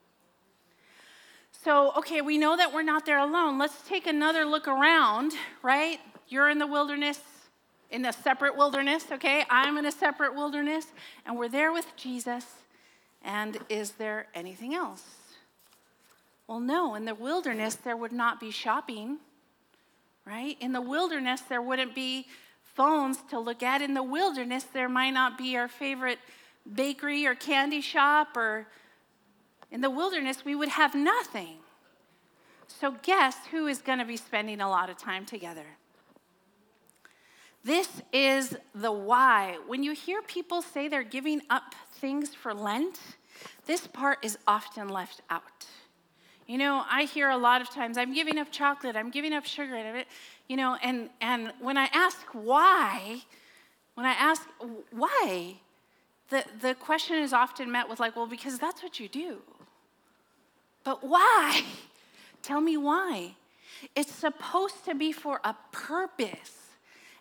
[1.53, 3.59] So, okay, we know that we're not there alone.
[3.59, 6.01] Let's take another look around, right?
[6.29, 7.21] You're in the wilderness,
[7.91, 9.45] in a separate wilderness, okay?
[9.51, 10.87] I'm in a separate wilderness,
[11.27, 12.47] and we're there with Jesus.
[13.25, 15.03] And is there anything else?
[16.47, 19.19] Well, no, in the wilderness, there would not be shopping,
[20.27, 20.57] right?
[20.61, 22.27] In the wilderness, there wouldn't be
[22.75, 23.81] phones to look at.
[23.81, 26.19] In the wilderness, there might not be our favorite
[26.75, 28.67] bakery or candy shop or
[29.71, 31.57] in the wilderness, we would have nothing.
[32.69, 35.67] So, guess who is going to be spending a lot of time together?
[37.65, 39.59] This is the why.
[39.67, 43.01] When you hear people say they're giving up things for Lent,
[43.65, 45.65] this part is often left out.
[46.47, 49.47] You know, I hear a lot of times, I'm giving up chocolate, I'm giving up
[49.47, 50.05] sugar, and
[50.47, 53.23] you know, and, and when I ask why,
[53.95, 54.43] when I ask
[54.91, 55.55] why,
[56.29, 59.39] the, the question is often met with like, well, because that's what you do.
[60.85, 61.63] But why?
[62.43, 63.35] Tell me why.
[63.97, 66.59] It's supposed to be for a purpose.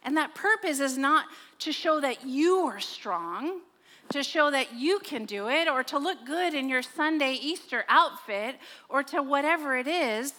[0.03, 1.27] And that purpose is not
[1.59, 3.61] to show that you are strong,
[4.09, 7.85] to show that you can do it, or to look good in your Sunday Easter
[7.87, 8.55] outfit,
[8.89, 10.33] or to whatever it is.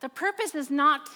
[0.00, 1.08] The purpose is not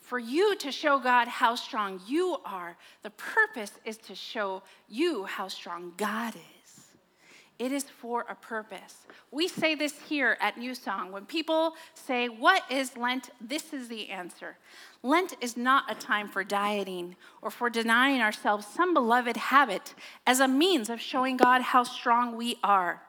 [0.00, 2.76] for you to show God how strong you are.
[3.02, 6.66] The purpose is to show you how strong God is.
[7.58, 9.06] It is for a purpose.
[9.30, 11.10] We say this here at New Song.
[11.10, 13.30] When people say, What is Lent?
[13.40, 14.56] This is the answer.
[15.06, 19.94] Lent is not a time for dieting or for denying ourselves some beloved habit
[20.26, 23.02] as a means of showing God how strong we are.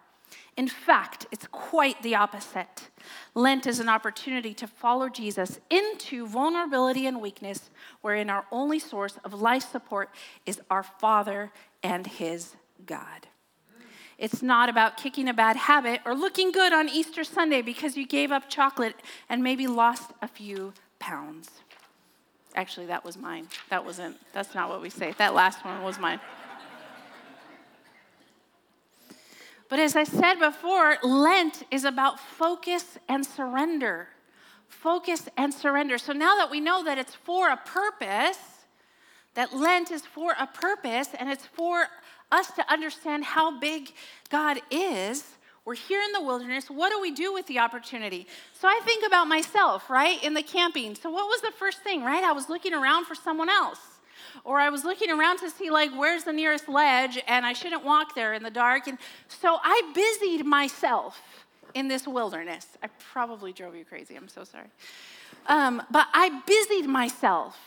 [0.55, 2.89] In fact, it's quite the opposite.
[3.33, 9.17] Lent is an opportunity to follow Jesus into vulnerability and weakness, wherein our only source
[9.23, 10.11] of life support
[10.45, 12.55] is our Father and His
[12.85, 13.27] God.
[14.19, 18.05] It's not about kicking a bad habit or looking good on Easter Sunday because you
[18.05, 18.95] gave up chocolate
[19.29, 21.49] and maybe lost a few pounds.
[22.57, 23.47] Actually, that was mine.
[23.69, 25.13] That wasn't, that's not what we say.
[25.19, 26.19] That last one was mine.
[29.69, 34.07] But as I said before, Lent is about focus and surrender.
[34.69, 35.99] Focus and surrender.
[35.99, 38.39] So now that we know that it's for a purpose,
[39.35, 41.85] that Lent is for a purpose and it's for
[42.31, 43.93] us to understand how big
[44.31, 45.23] God is,
[45.67, 46.69] we're here in the wilderness.
[46.69, 48.25] What do we do with the opportunity?
[48.53, 50.95] So I think about myself, right, in the camping.
[50.95, 52.23] So what was the first thing, right?
[52.23, 53.81] I was looking around for someone else.
[54.45, 57.83] Or I was looking around to see, like, where's the nearest ledge, and I shouldn't
[57.83, 58.87] walk there in the dark.
[58.87, 61.21] And so I busied myself
[61.73, 62.65] in this wilderness.
[62.81, 64.15] I probably drove you crazy.
[64.15, 64.67] I'm so sorry.
[65.47, 67.57] Um, but I busied myself.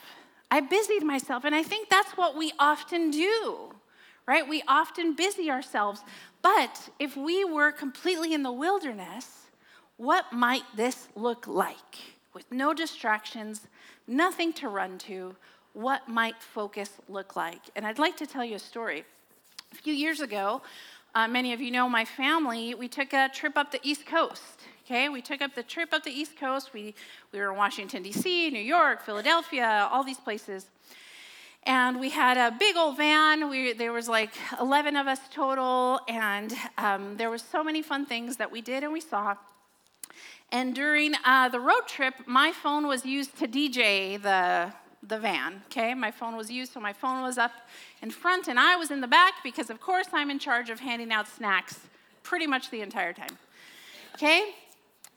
[0.50, 1.44] I busied myself.
[1.44, 3.74] And I think that's what we often do,
[4.30, 4.48] right?
[4.48, 6.02] We often busy ourselves.
[6.40, 9.26] But if we were completely in the wilderness,
[9.96, 11.96] what might this look like?
[12.32, 13.66] With no distractions,
[14.06, 15.34] nothing to run to,
[15.72, 17.60] what might focus look like?
[17.74, 19.02] And I'd like to tell you a story.
[19.72, 20.62] A few years ago,
[21.16, 24.60] uh, many of you know my family, we took a trip up the East Coast.
[24.86, 26.72] Okay, we took up the trip up the East Coast.
[26.72, 26.94] We,
[27.32, 30.66] we were in Washington, D.C., New York, Philadelphia, all these places.
[31.64, 33.51] And we had a big old van.
[33.51, 38.07] We, there was like 11 of us total, and um, there was so many fun
[38.07, 39.37] things that we did and we saw.
[40.53, 45.62] And during uh, the road trip, my phone was used to DJ the the van,
[45.66, 45.94] okay?
[45.94, 47.53] My phone was used, so my phone was up
[48.03, 50.81] in front, and I was in the back because, of course, I'm in charge of
[50.81, 51.81] handing out snacks
[52.23, 53.38] pretty much the entire time,
[54.14, 54.53] okay?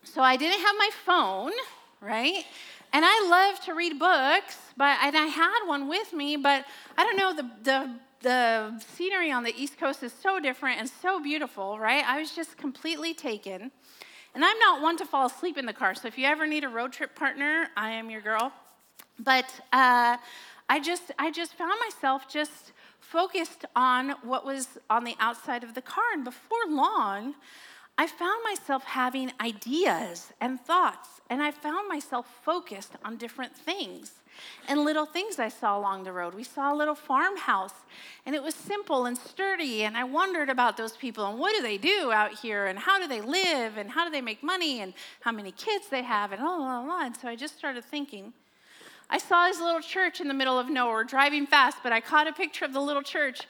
[0.04, 1.52] So I didn't have my phone,
[2.00, 2.46] right?
[2.94, 6.64] And I love to read books, but and I had one with me, but
[6.96, 10.88] I don't know the the the scenery on the East Coast is so different and
[10.88, 12.06] so beautiful, right?
[12.08, 13.72] I was just completely taken.
[14.36, 15.94] And I'm not one to fall asleep in the car.
[15.94, 18.54] So if you ever need a road trip partner, I am your girl.
[19.20, 20.18] But uh,
[20.70, 25.74] I just I just found myself just focused on what was on the outside of
[25.74, 27.34] the car, and before long,
[27.98, 34.14] I found myself having ideas and thoughts, and I found myself focused on different things
[34.68, 36.34] and little things I saw along the road.
[36.34, 37.76] We saw a little farmhouse,
[38.26, 41.62] and it was simple and sturdy, and I wondered about those people and what do
[41.62, 44.82] they do out here, and how do they live, and how do they make money,
[44.82, 47.06] and how many kids they have, and blah, blah.
[47.06, 48.34] And so I just started thinking,
[49.08, 52.28] I saw this little church in the middle of nowhere driving fast, but I caught
[52.28, 53.42] a picture of the little church.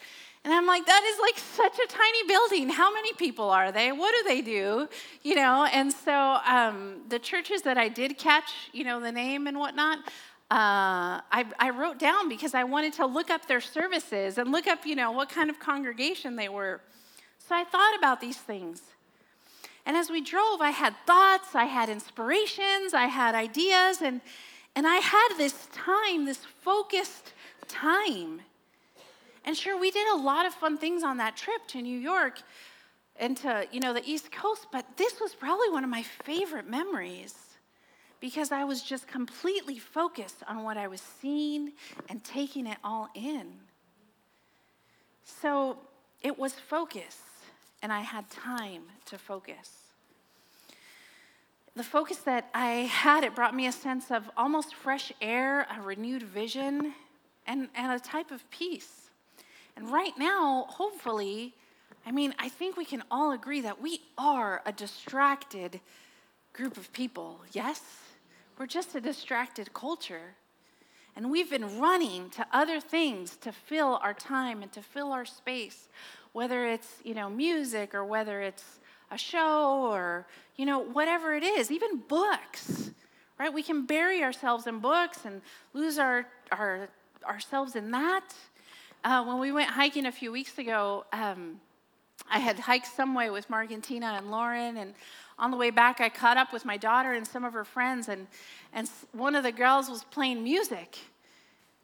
[0.46, 2.70] And I'm like, that is like such a tiny building.
[2.70, 3.94] How many people are they?
[3.94, 4.90] What do they do?
[5.22, 6.12] You know, and so
[6.46, 10.00] um, the churches that I did catch, you know, the name and whatnot,
[10.52, 14.68] uh, I, I, wrote down because I wanted to look up their services and look
[14.68, 16.82] up, you know, what kind of congregation they were.
[17.40, 18.82] So I thought about these things.
[19.86, 24.22] And as we drove, I had thoughts, I had inspirations, I had ideas, and
[24.76, 27.34] and I had this time, this focused
[27.68, 28.42] time.
[29.46, 32.42] And sure, we did a lot of fun things on that trip to New York
[33.18, 36.68] and to, you know, the East Coast, but this was probably one of my favorite
[36.68, 37.36] memories
[38.20, 41.74] because I was just completely focused on what I was seeing
[42.10, 43.54] and taking it all in.
[45.24, 45.78] So
[46.22, 47.20] it was focus,
[47.82, 49.84] and I had time to focus
[51.76, 55.82] the focus that I had, it brought me a sense of almost fresh air, a
[55.82, 56.94] renewed vision,
[57.48, 59.03] and, and a type of peace.
[59.76, 61.54] And right now, hopefully,
[62.06, 65.80] I mean, I think we can all agree that we are a distracted
[66.52, 67.82] group of people, yes?
[68.58, 70.36] We're just a distracted culture.
[71.16, 75.26] And we've been running to other things to fill our time and to fill our
[75.26, 75.88] space,
[76.32, 78.80] whether it's, you know, music or whether it's
[79.12, 80.26] a show or,
[80.56, 82.91] you know, whatever it is, even books,
[83.39, 83.54] right?
[83.54, 85.41] We can bury ourselves in books and
[85.74, 86.89] lose our, our,
[87.26, 88.34] ourselves in that.
[89.04, 91.60] Uh, when we went hiking a few weeks ago, um,
[92.32, 94.93] I had hiked some way with Mark and Tina and Lauren, and
[95.38, 98.08] on the way back, I caught up with my daughter and some of her friends,
[98.08, 98.28] and,
[98.72, 100.99] and one of the girls was playing music.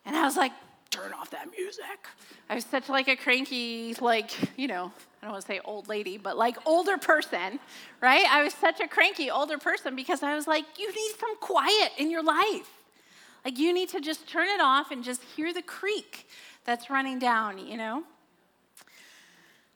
[0.05, 0.53] And I was like,
[0.91, 2.07] turn off that music.
[2.49, 4.91] I was such like a cranky, like, you know,
[5.21, 7.59] I don't want to say old lady, but like older person,
[7.99, 8.25] right?
[8.31, 11.91] I was such a cranky older person because I was like, you need some quiet
[11.97, 12.71] in your life.
[13.43, 16.27] Like, you need to just turn it off and just hear the creek
[16.65, 18.03] that's running down, you know?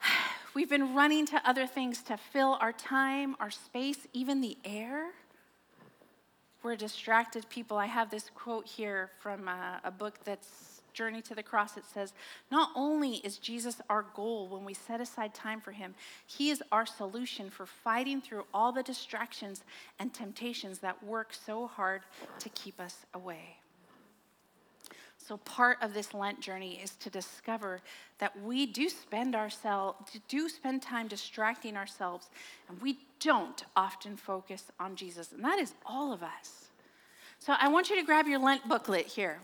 [0.54, 5.08] We've been running to other things to fill our time, our space, even the air.
[6.62, 7.78] We're distracted people.
[7.78, 11.78] I have this quote here from a, a book that's Journey to the Cross.
[11.78, 12.14] It says,
[12.52, 16.64] Not only is Jesus our goal when we set aside time for him, he is
[16.72, 19.64] our solution for fighting through all the distractions
[20.00, 22.04] and temptations that work so hard
[22.40, 23.58] to keep us away.
[25.26, 27.80] So part of this Lent journey is to discover
[28.20, 29.98] that we do spend ourselves
[30.28, 32.30] do spend time distracting ourselves
[32.68, 35.32] and we don't often focus on Jesus.
[35.32, 36.66] And that is all of us.
[37.40, 39.40] So I want you to grab your Lent booklet here.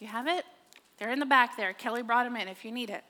[0.00, 0.44] You have it?
[0.98, 1.74] They're in the back there.
[1.74, 3.04] Kelly brought them in if you need it.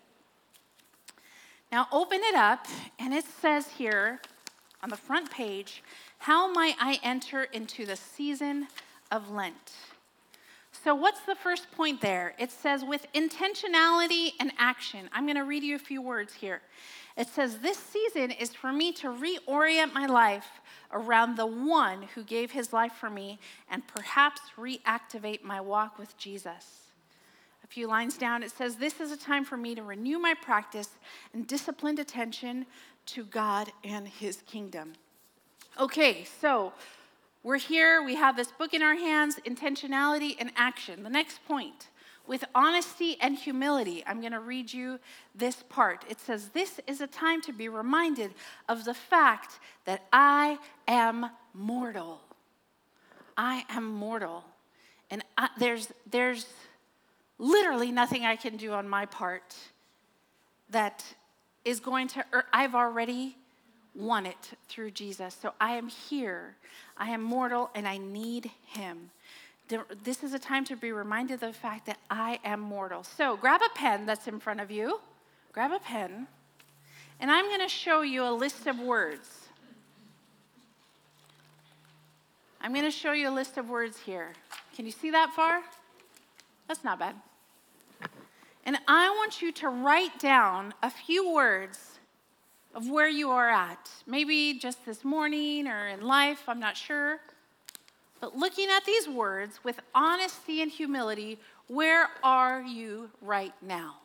[1.70, 2.66] Now open it up
[2.98, 4.20] and it says here
[4.82, 5.84] on the front page,
[6.18, 8.66] how might I enter into the season
[9.12, 9.72] of Lent?
[10.84, 12.34] So, what's the first point there?
[12.38, 15.08] It says, with intentionality and action.
[15.12, 16.60] I'm going to read you a few words here.
[17.16, 20.60] It says, This season is for me to reorient my life
[20.92, 26.16] around the one who gave his life for me and perhaps reactivate my walk with
[26.16, 26.92] Jesus.
[27.64, 30.34] A few lines down, it says, This is a time for me to renew my
[30.34, 30.90] practice
[31.34, 32.66] and disciplined attention
[33.06, 34.92] to God and his kingdom.
[35.80, 36.72] Okay, so
[37.48, 41.02] we're here, we have this book in our hands, intentionality and action.
[41.02, 41.88] The next point,
[42.26, 45.00] with honesty and humility, I'm going to read you
[45.34, 46.04] this part.
[46.10, 48.34] It says, This is a time to be reminded
[48.68, 52.20] of the fact that I am mortal.
[53.34, 54.44] I am mortal.
[55.10, 56.48] And I, there's, there's
[57.38, 59.56] literally nothing I can do on my part
[60.68, 61.02] that
[61.64, 63.38] is going to, er, I've already
[63.98, 65.36] won it through Jesus.
[65.40, 66.54] So I am here.
[66.96, 69.10] I am mortal and I need him.
[70.02, 73.04] This is a time to be reminded of the fact that I am mortal.
[73.04, 75.00] So grab a pen that's in front of you.
[75.52, 76.26] Grab a pen.
[77.20, 79.48] And I'm going to show you a list of words.
[82.60, 84.32] I'm going to show you a list of words here.
[84.74, 85.62] Can you see that far?
[86.66, 87.16] That's not bad.
[88.64, 91.97] And I want you to write down a few words
[92.78, 93.90] of where you are at.
[94.06, 97.18] Maybe just this morning or in life, I'm not sure.
[98.20, 103.96] But looking at these words with honesty and humility, where are you right now?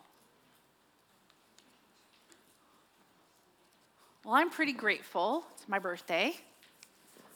[4.24, 5.44] Well, I'm pretty grateful.
[5.54, 6.34] It's my birthday.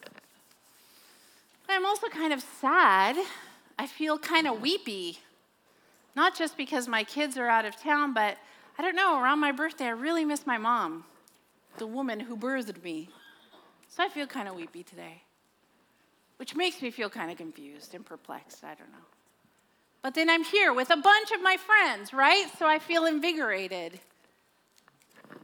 [0.02, 0.12] But
[1.68, 3.16] I'm also kind of sad.
[3.78, 5.20] I feel kind of weepy.
[6.16, 8.38] Not just because my kids are out of town, but
[8.76, 11.04] I don't know, around my birthday, I really miss my mom
[11.78, 13.08] the woman who birthed me.
[13.88, 15.22] So I feel kind of weepy today,
[16.36, 18.64] which makes me feel kind of confused and perplexed.
[18.64, 19.06] I don't know.
[20.02, 22.46] But then I'm here with a bunch of my friends, right?
[22.58, 23.98] So I feel invigorated.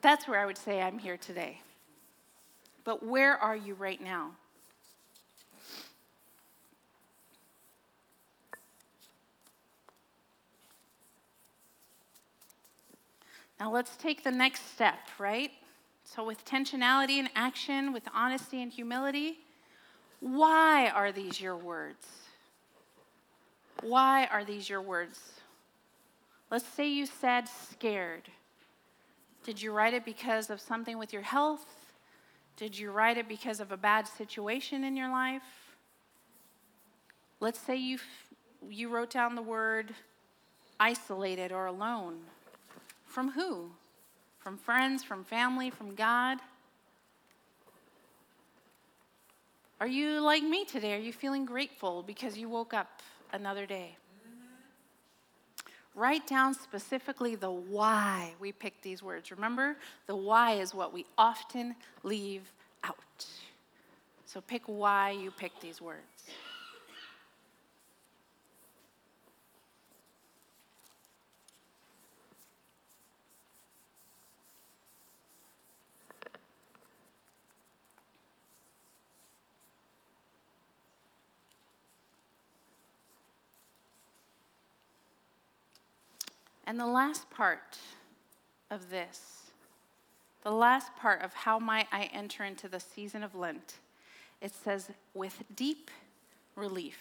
[0.01, 1.61] That's where I would say I'm here today.
[2.85, 4.33] But where are you right now?
[13.59, 15.51] Now let's take the next step, right?
[16.15, 19.39] So, with tensionality and action, with honesty and humility,
[20.21, 22.07] why are these your words?
[23.83, 25.19] Why are these your words?
[26.53, 28.29] Let's say you said scared.
[29.43, 31.67] Did you write it because of something with your health?
[32.57, 35.43] Did you write it because of a bad situation in your life?
[37.41, 37.99] Let's say you,
[38.69, 39.93] you wrote down the word
[40.79, 42.21] isolated or alone.
[43.05, 43.73] From who?
[44.45, 46.39] From friends, from family, from God?
[49.81, 50.95] Are you like me today?
[50.95, 53.01] Are you feeling grateful because you woke up
[53.33, 53.97] another day?
[54.29, 55.69] Mm-hmm.
[55.99, 59.31] Write down specifically the why we pick these words.
[59.31, 59.77] Remember,
[60.07, 62.43] the why is what we often leave
[62.83, 63.27] out.
[64.27, 66.03] So pick why you pick these words.
[86.75, 87.79] And the last part
[88.69, 89.53] of this,
[90.43, 93.75] the last part of how might I enter into the season of Lent,
[94.41, 95.89] it says, with deep
[96.57, 96.99] relief.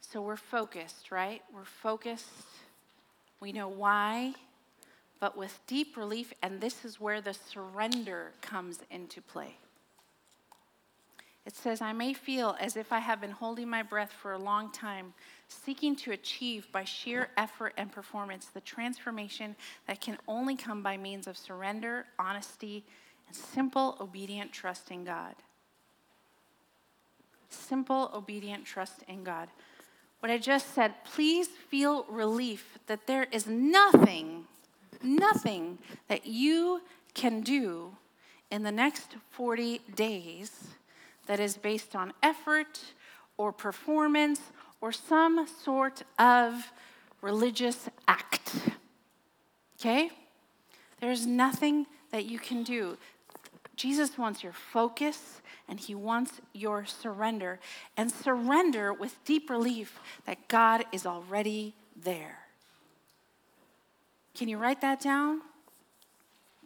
[0.00, 1.42] So we're focused, right?
[1.52, 2.28] We're focused.
[3.40, 4.34] We know why,
[5.18, 9.56] but with deep relief, and this is where the surrender comes into play.
[11.48, 14.38] It says, I may feel as if I have been holding my breath for a
[14.38, 15.14] long time,
[15.48, 20.98] seeking to achieve by sheer effort and performance the transformation that can only come by
[20.98, 22.84] means of surrender, honesty,
[23.26, 25.36] and simple, obedient trust in God.
[27.48, 29.48] Simple, obedient trust in God.
[30.20, 34.44] What I just said, please feel relief that there is nothing,
[35.02, 35.78] nothing
[36.08, 36.82] that you
[37.14, 37.96] can do
[38.50, 40.74] in the next 40 days
[41.28, 42.80] that is based on effort
[43.36, 44.40] or performance
[44.80, 46.72] or some sort of
[47.20, 48.52] religious act.
[49.78, 50.10] Okay?
[51.00, 52.96] There's nothing that you can do.
[53.76, 57.60] Jesus wants your focus and he wants your surrender.
[57.96, 62.38] And surrender with deep relief that God is already there.
[64.34, 65.42] Can you write that down?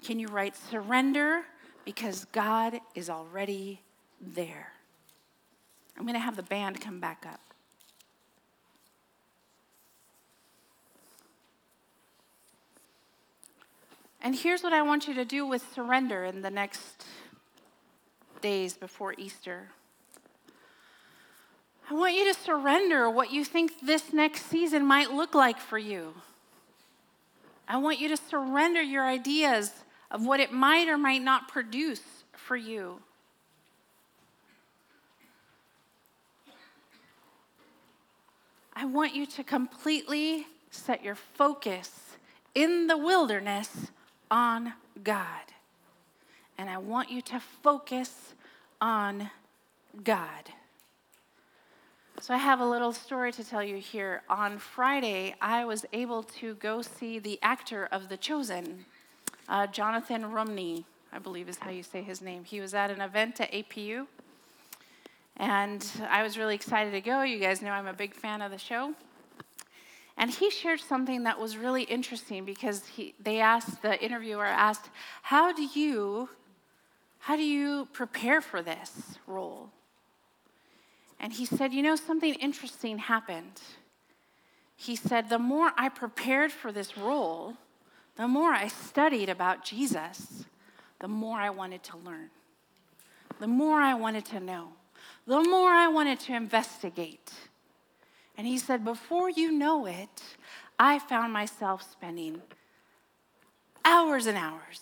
[0.04, 1.42] Can you write surrender
[1.84, 3.80] because God is already
[4.22, 4.72] there?
[5.98, 7.40] I'm going to have the band come back up.
[14.22, 17.04] And here's what I want you to do with surrender in the next
[18.40, 19.68] days before Easter.
[21.90, 25.76] I want you to surrender what you think this next season might look like for
[25.76, 26.14] you.
[27.66, 29.72] I want you to surrender your ideas
[30.10, 32.02] of what it might or might not produce
[32.32, 33.00] for you.
[38.74, 42.16] I want you to completely set your focus
[42.54, 43.90] in the wilderness
[44.30, 44.72] on
[45.04, 45.52] God.
[46.56, 48.34] And I want you to focus
[48.80, 49.30] on
[50.02, 50.50] God.
[52.20, 54.22] So, I have a little story to tell you here.
[54.28, 58.84] On Friday, I was able to go see the actor of The Chosen,
[59.48, 62.44] uh, Jonathan Rumney, I believe is how you say his name.
[62.44, 64.06] He was at an event at APU,
[65.36, 67.22] and I was really excited to go.
[67.22, 68.94] You guys know I'm a big fan of the show.
[70.16, 74.90] And he shared something that was really interesting because he, they asked, the interviewer asked,
[75.22, 76.28] How do you
[77.22, 79.70] how do you prepare for this role?
[81.20, 83.60] And he said, You know, something interesting happened.
[84.74, 87.54] He said, The more I prepared for this role,
[88.16, 90.46] the more I studied about Jesus,
[90.98, 92.30] the more I wanted to learn,
[93.38, 94.70] the more I wanted to know,
[95.26, 97.32] the more I wanted to investigate.
[98.36, 100.22] And he said, Before you know it,
[100.78, 102.42] I found myself spending
[103.84, 104.80] hours and hours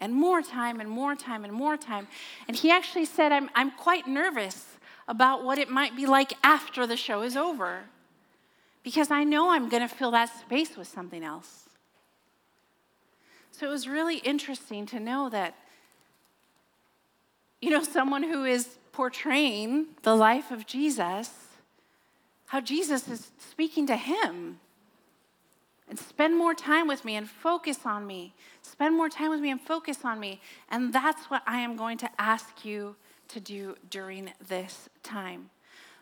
[0.00, 2.08] and more time and more time and more time.
[2.48, 4.76] And he actually said, I'm, I'm quite nervous
[5.08, 7.84] about what it might be like after the show is over
[8.82, 11.64] because I know I'm going to fill that space with something else.
[13.52, 15.54] So it was really interesting to know that,
[17.60, 21.30] you know, someone who is portraying the life of Jesus,
[22.46, 24.58] how Jesus is speaking to him
[25.86, 28.32] and spend more time with me and focus on me.
[28.62, 30.40] Spend more time with me and focus on me.
[30.70, 32.96] And that's what I am going to ask you
[33.28, 35.50] to do during this time.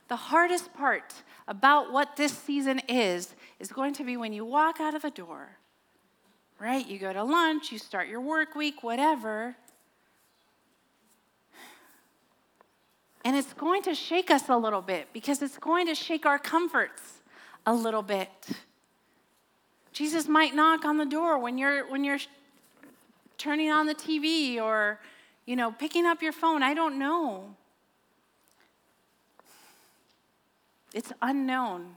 [0.06, 1.12] The hardest part
[1.48, 5.10] about what this season is, is going to be when you walk out of the
[5.10, 5.48] door,
[6.60, 6.86] right?
[6.86, 9.56] You go to lunch, you start your work week, whatever.
[13.24, 16.38] And it's going to shake us a little bit because it's going to shake our
[16.38, 17.20] comforts
[17.64, 18.28] a little bit.
[19.92, 22.18] Jesus might knock on the door when you're when you're
[23.38, 24.98] turning on the TV or
[25.46, 26.62] you know picking up your phone.
[26.62, 27.54] I don't know.
[30.92, 31.96] It's unknown.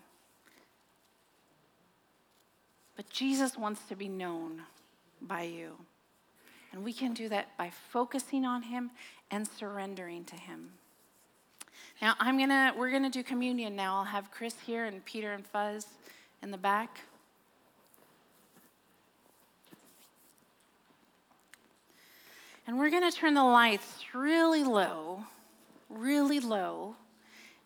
[2.96, 4.64] But Jesus wants to be known
[5.22, 5.74] by you.
[6.72, 8.90] And we can do that by focusing on him
[9.30, 10.72] and surrendering to him.
[12.02, 13.98] Now, I'm to we're to do communion now.
[13.98, 15.88] I'll have Chris here and Peter and Fuzz
[16.44, 17.00] in the back.
[22.68, 25.24] And we're to turn the lights really low,
[25.90, 26.96] really low.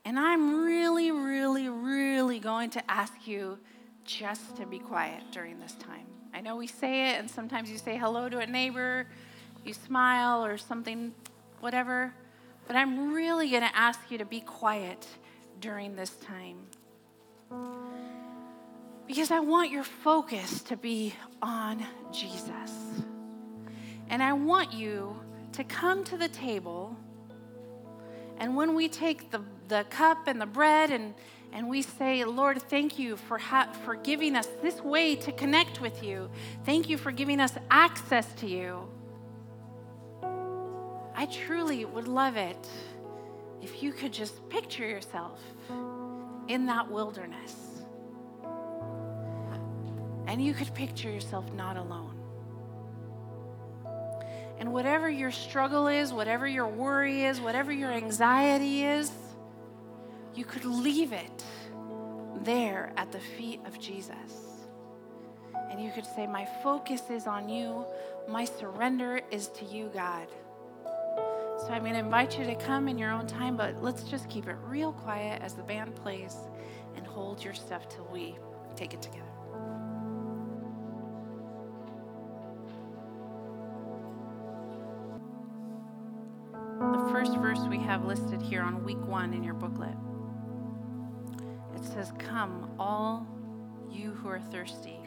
[0.06, 3.58] And I'm really, really, really going to ask you
[4.06, 6.06] just to be quiet during this time.
[6.34, 9.08] I know we say it, and sometimes you say hello to a neighbor,
[9.66, 11.14] you smile or something,
[11.60, 12.14] whatever.
[12.72, 15.06] But I'm really going to ask you to be quiet
[15.60, 16.56] during this time.
[19.06, 22.72] Because I want your focus to be on Jesus.
[24.08, 25.20] And I want you
[25.52, 26.96] to come to the table.
[28.38, 31.14] And when we take the, the cup and the bread and,
[31.52, 35.82] And we say, Lord, thank you for, ha- for giving us this way to connect
[35.82, 36.30] with you.
[36.64, 38.88] Thank you for giving us access to you.
[41.22, 42.68] I truly would love it
[43.62, 45.40] if you could just picture yourself
[46.48, 47.84] in that wilderness.
[50.26, 52.16] And you could picture yourself not alone.
[54.58, 59.12] And whatever your struggle is, whatever your worry is, whatever your anxiety is,
[60.34, 61.44] you could leave it
[62.42, 64.58] there at the feet of Jesus.
[65.70, 67.86] And you could say, My focus is on you,
[68.28, 70.28] my surrender is to you, God.
[71.62, 74.28] So I'm going to invite you to come in your own time, but let's just
[74.30, 76.36] keep it real quiet as the band plays
[76.96, 78.36] and hold your stuff till we
[78.76, 79.26] take it together.
[86.80, 89.96] The first verse we have listed here on week one in your booklet.
[91.76, 93.28] It says, Come, all
[93.88, 95.00] you who are thirsty,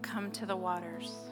[0.00, 1.31] come to the waters.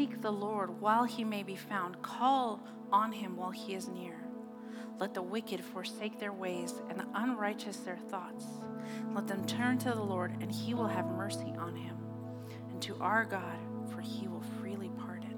[0.00, 2.00] Seek the Lord while he may be found.
[2.00, 4.16] Call on him while he is near.
[4.98, 8.46] Let the wicked forsake their ways and the unrighteous their thoughts.
[9.14, 11.98] Let them turn to the Lord, and he will have mercy on him,
[12.70, 13.58] and to our God,
[13.92, 15.36] for he will freely pardon.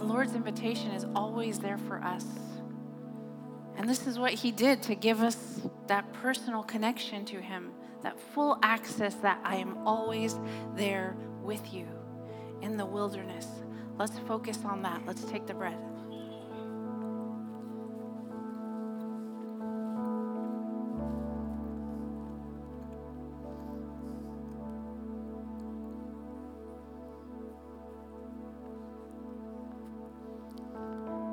[0.00, 2.26] The Lord's invitation is always there for us.
[3.76, 7.70] And this is what he did to give us that personal connection to him,
[8.02, 10.36] that full access that I am always
[10.74, 11.86] there with you
[12.60, 13.46] in the wilderness.
[13.98, 15.02] Let's focus on that.
[15.06, 15.74] Let's take the breath.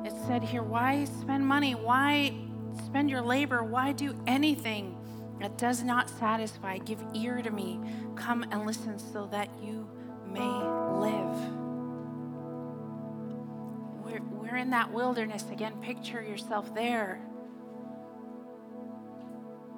[0.05, 1.75] It said here, why spend money?
[1.75, 2.33] Why
[2.85, 3.63] spend your labor?
[3.63, 4.98] Why do anything
[5.39, 6.77] that does not satisfy?
[6.77, 7.79] Give ear to me.
[8.15, 9.89] Come and listen so that you
[10.27, 11.37] may live.
[14.03, 15.73] We're, we're in that wilderness again.
[15.81, 17.21] Picture yourself there.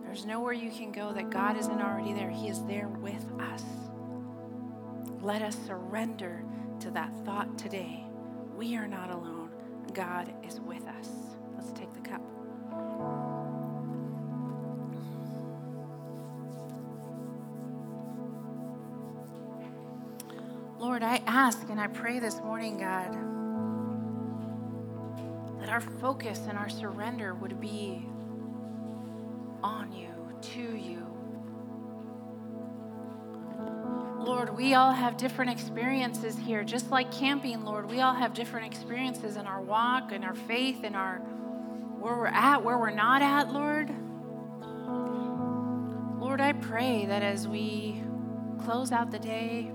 [0.03, 2.29] There's nowhere you can go that God isn't already there.
[2.29, 3.63] He is there with us.
[5.21, 6.43] Let us surrender
[6.81, 8.03] to that thought today.
[8.55, 9.51] We are not alone.
[9.93, 11.09] God is with us.
[11.55, 12.21] Let's take the cup.
[21.31, 23.13] Ask and I pray this morning, God,
[25.61, 28.05] that our focus and our surrender would be
[29.63, 30.09] on you,
[30.41, 31.07] to you.
[34.19, 37.89] Lord, we all have different experiences here, just like camping, Lord.
[37.89, 41.19] We all have different experiences in our walk, in our faith, in our
[41.99, 43.89] where we're at, where we're not at, Lord.
[46.19, 48.03] Lord, I pray that as we
[48.65, 49.71] close out the day,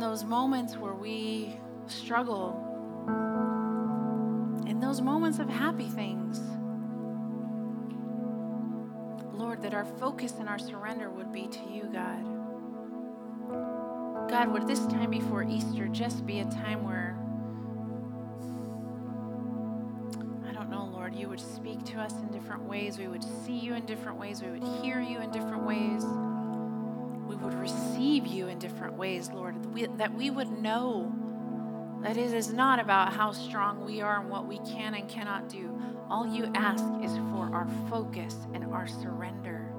[0.00, 1.54] in those moments where we
[1.86, 2.56] struggle,
[4.66, 6.40] in those moments of happy things,
[9.34, 12.24] Lord, that our focus and our surrender would be to you, God.
[14.30, 17.14] God, would this time before Easter just be a time where,
[20.48, 22.96] I don't know, Lord, you would speak to us in different ways.
[22.96, 24.42] We would see you in different ways.
[24.42, 26.06] We would hear you in different ways.
[27.42, 29.56] Would receive you in different ways, Lord.
[29.98, 31.12] That we would know
[32.02, 35.48] that it is not about how strong we are and what we can and cannot
[35.48, 35.78] do.
[36.08, 39.72] All you ask is for our focus and our surrender.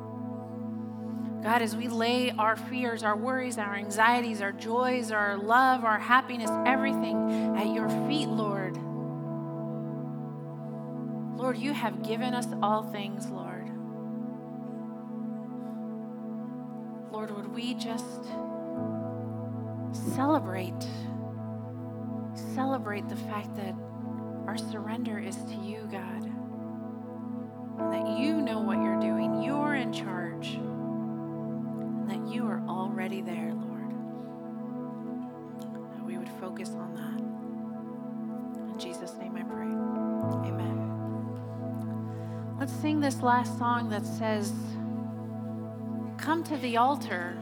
[1.41, 5.97] God, as we lay our fears, our worries, our anxieties, our joys, our love, our
[5.97, 8.77] happiness, everything at your feet, Lord.
[11.35, 13.70] Lord, you have given us all things, Lord.
[17.53, 18.23] we just
[20.15, 20.87] celebrate,
[22.55, 23.75] celebrate the fact that
[24.47, 26.23] our surrender is to you, God,
[27.91, 33.53] that you know what you're doing, you're in charge, and that you are already there,
[33.53, 33.91] Lord.
[35.95, 37.19] That we would focus on that.
[38.73, 39.67] In Jesus' name I pray.
[40.49, 40.77] Amen.
[42.59, 44.53] Let's sing this last song that says,
[46.31, 47.37] Come to the altar.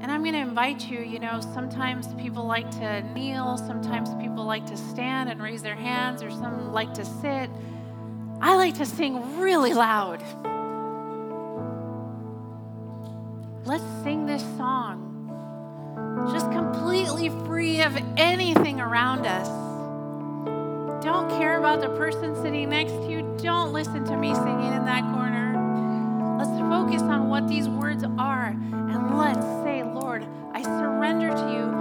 [0.00, 4.44] And I'm going to invite you, you know, sometimes people like to kneel, sometimes people
[4.44, 7.50] like to stand and raise their hands, or some like to sit.
[8.40, 10.22] I like to sing really loud.
[13.64, 15.00] Let's sing this song
[16.32, 19.48] just completely free of anything around us.
[21.02, 23.36] Don't care about the person sitting next to you.
[23.42, 25.33] Don't listen to me singing in that corner.
[27.34, 31.73] What these words are and let's say, Lord, I surrender to you.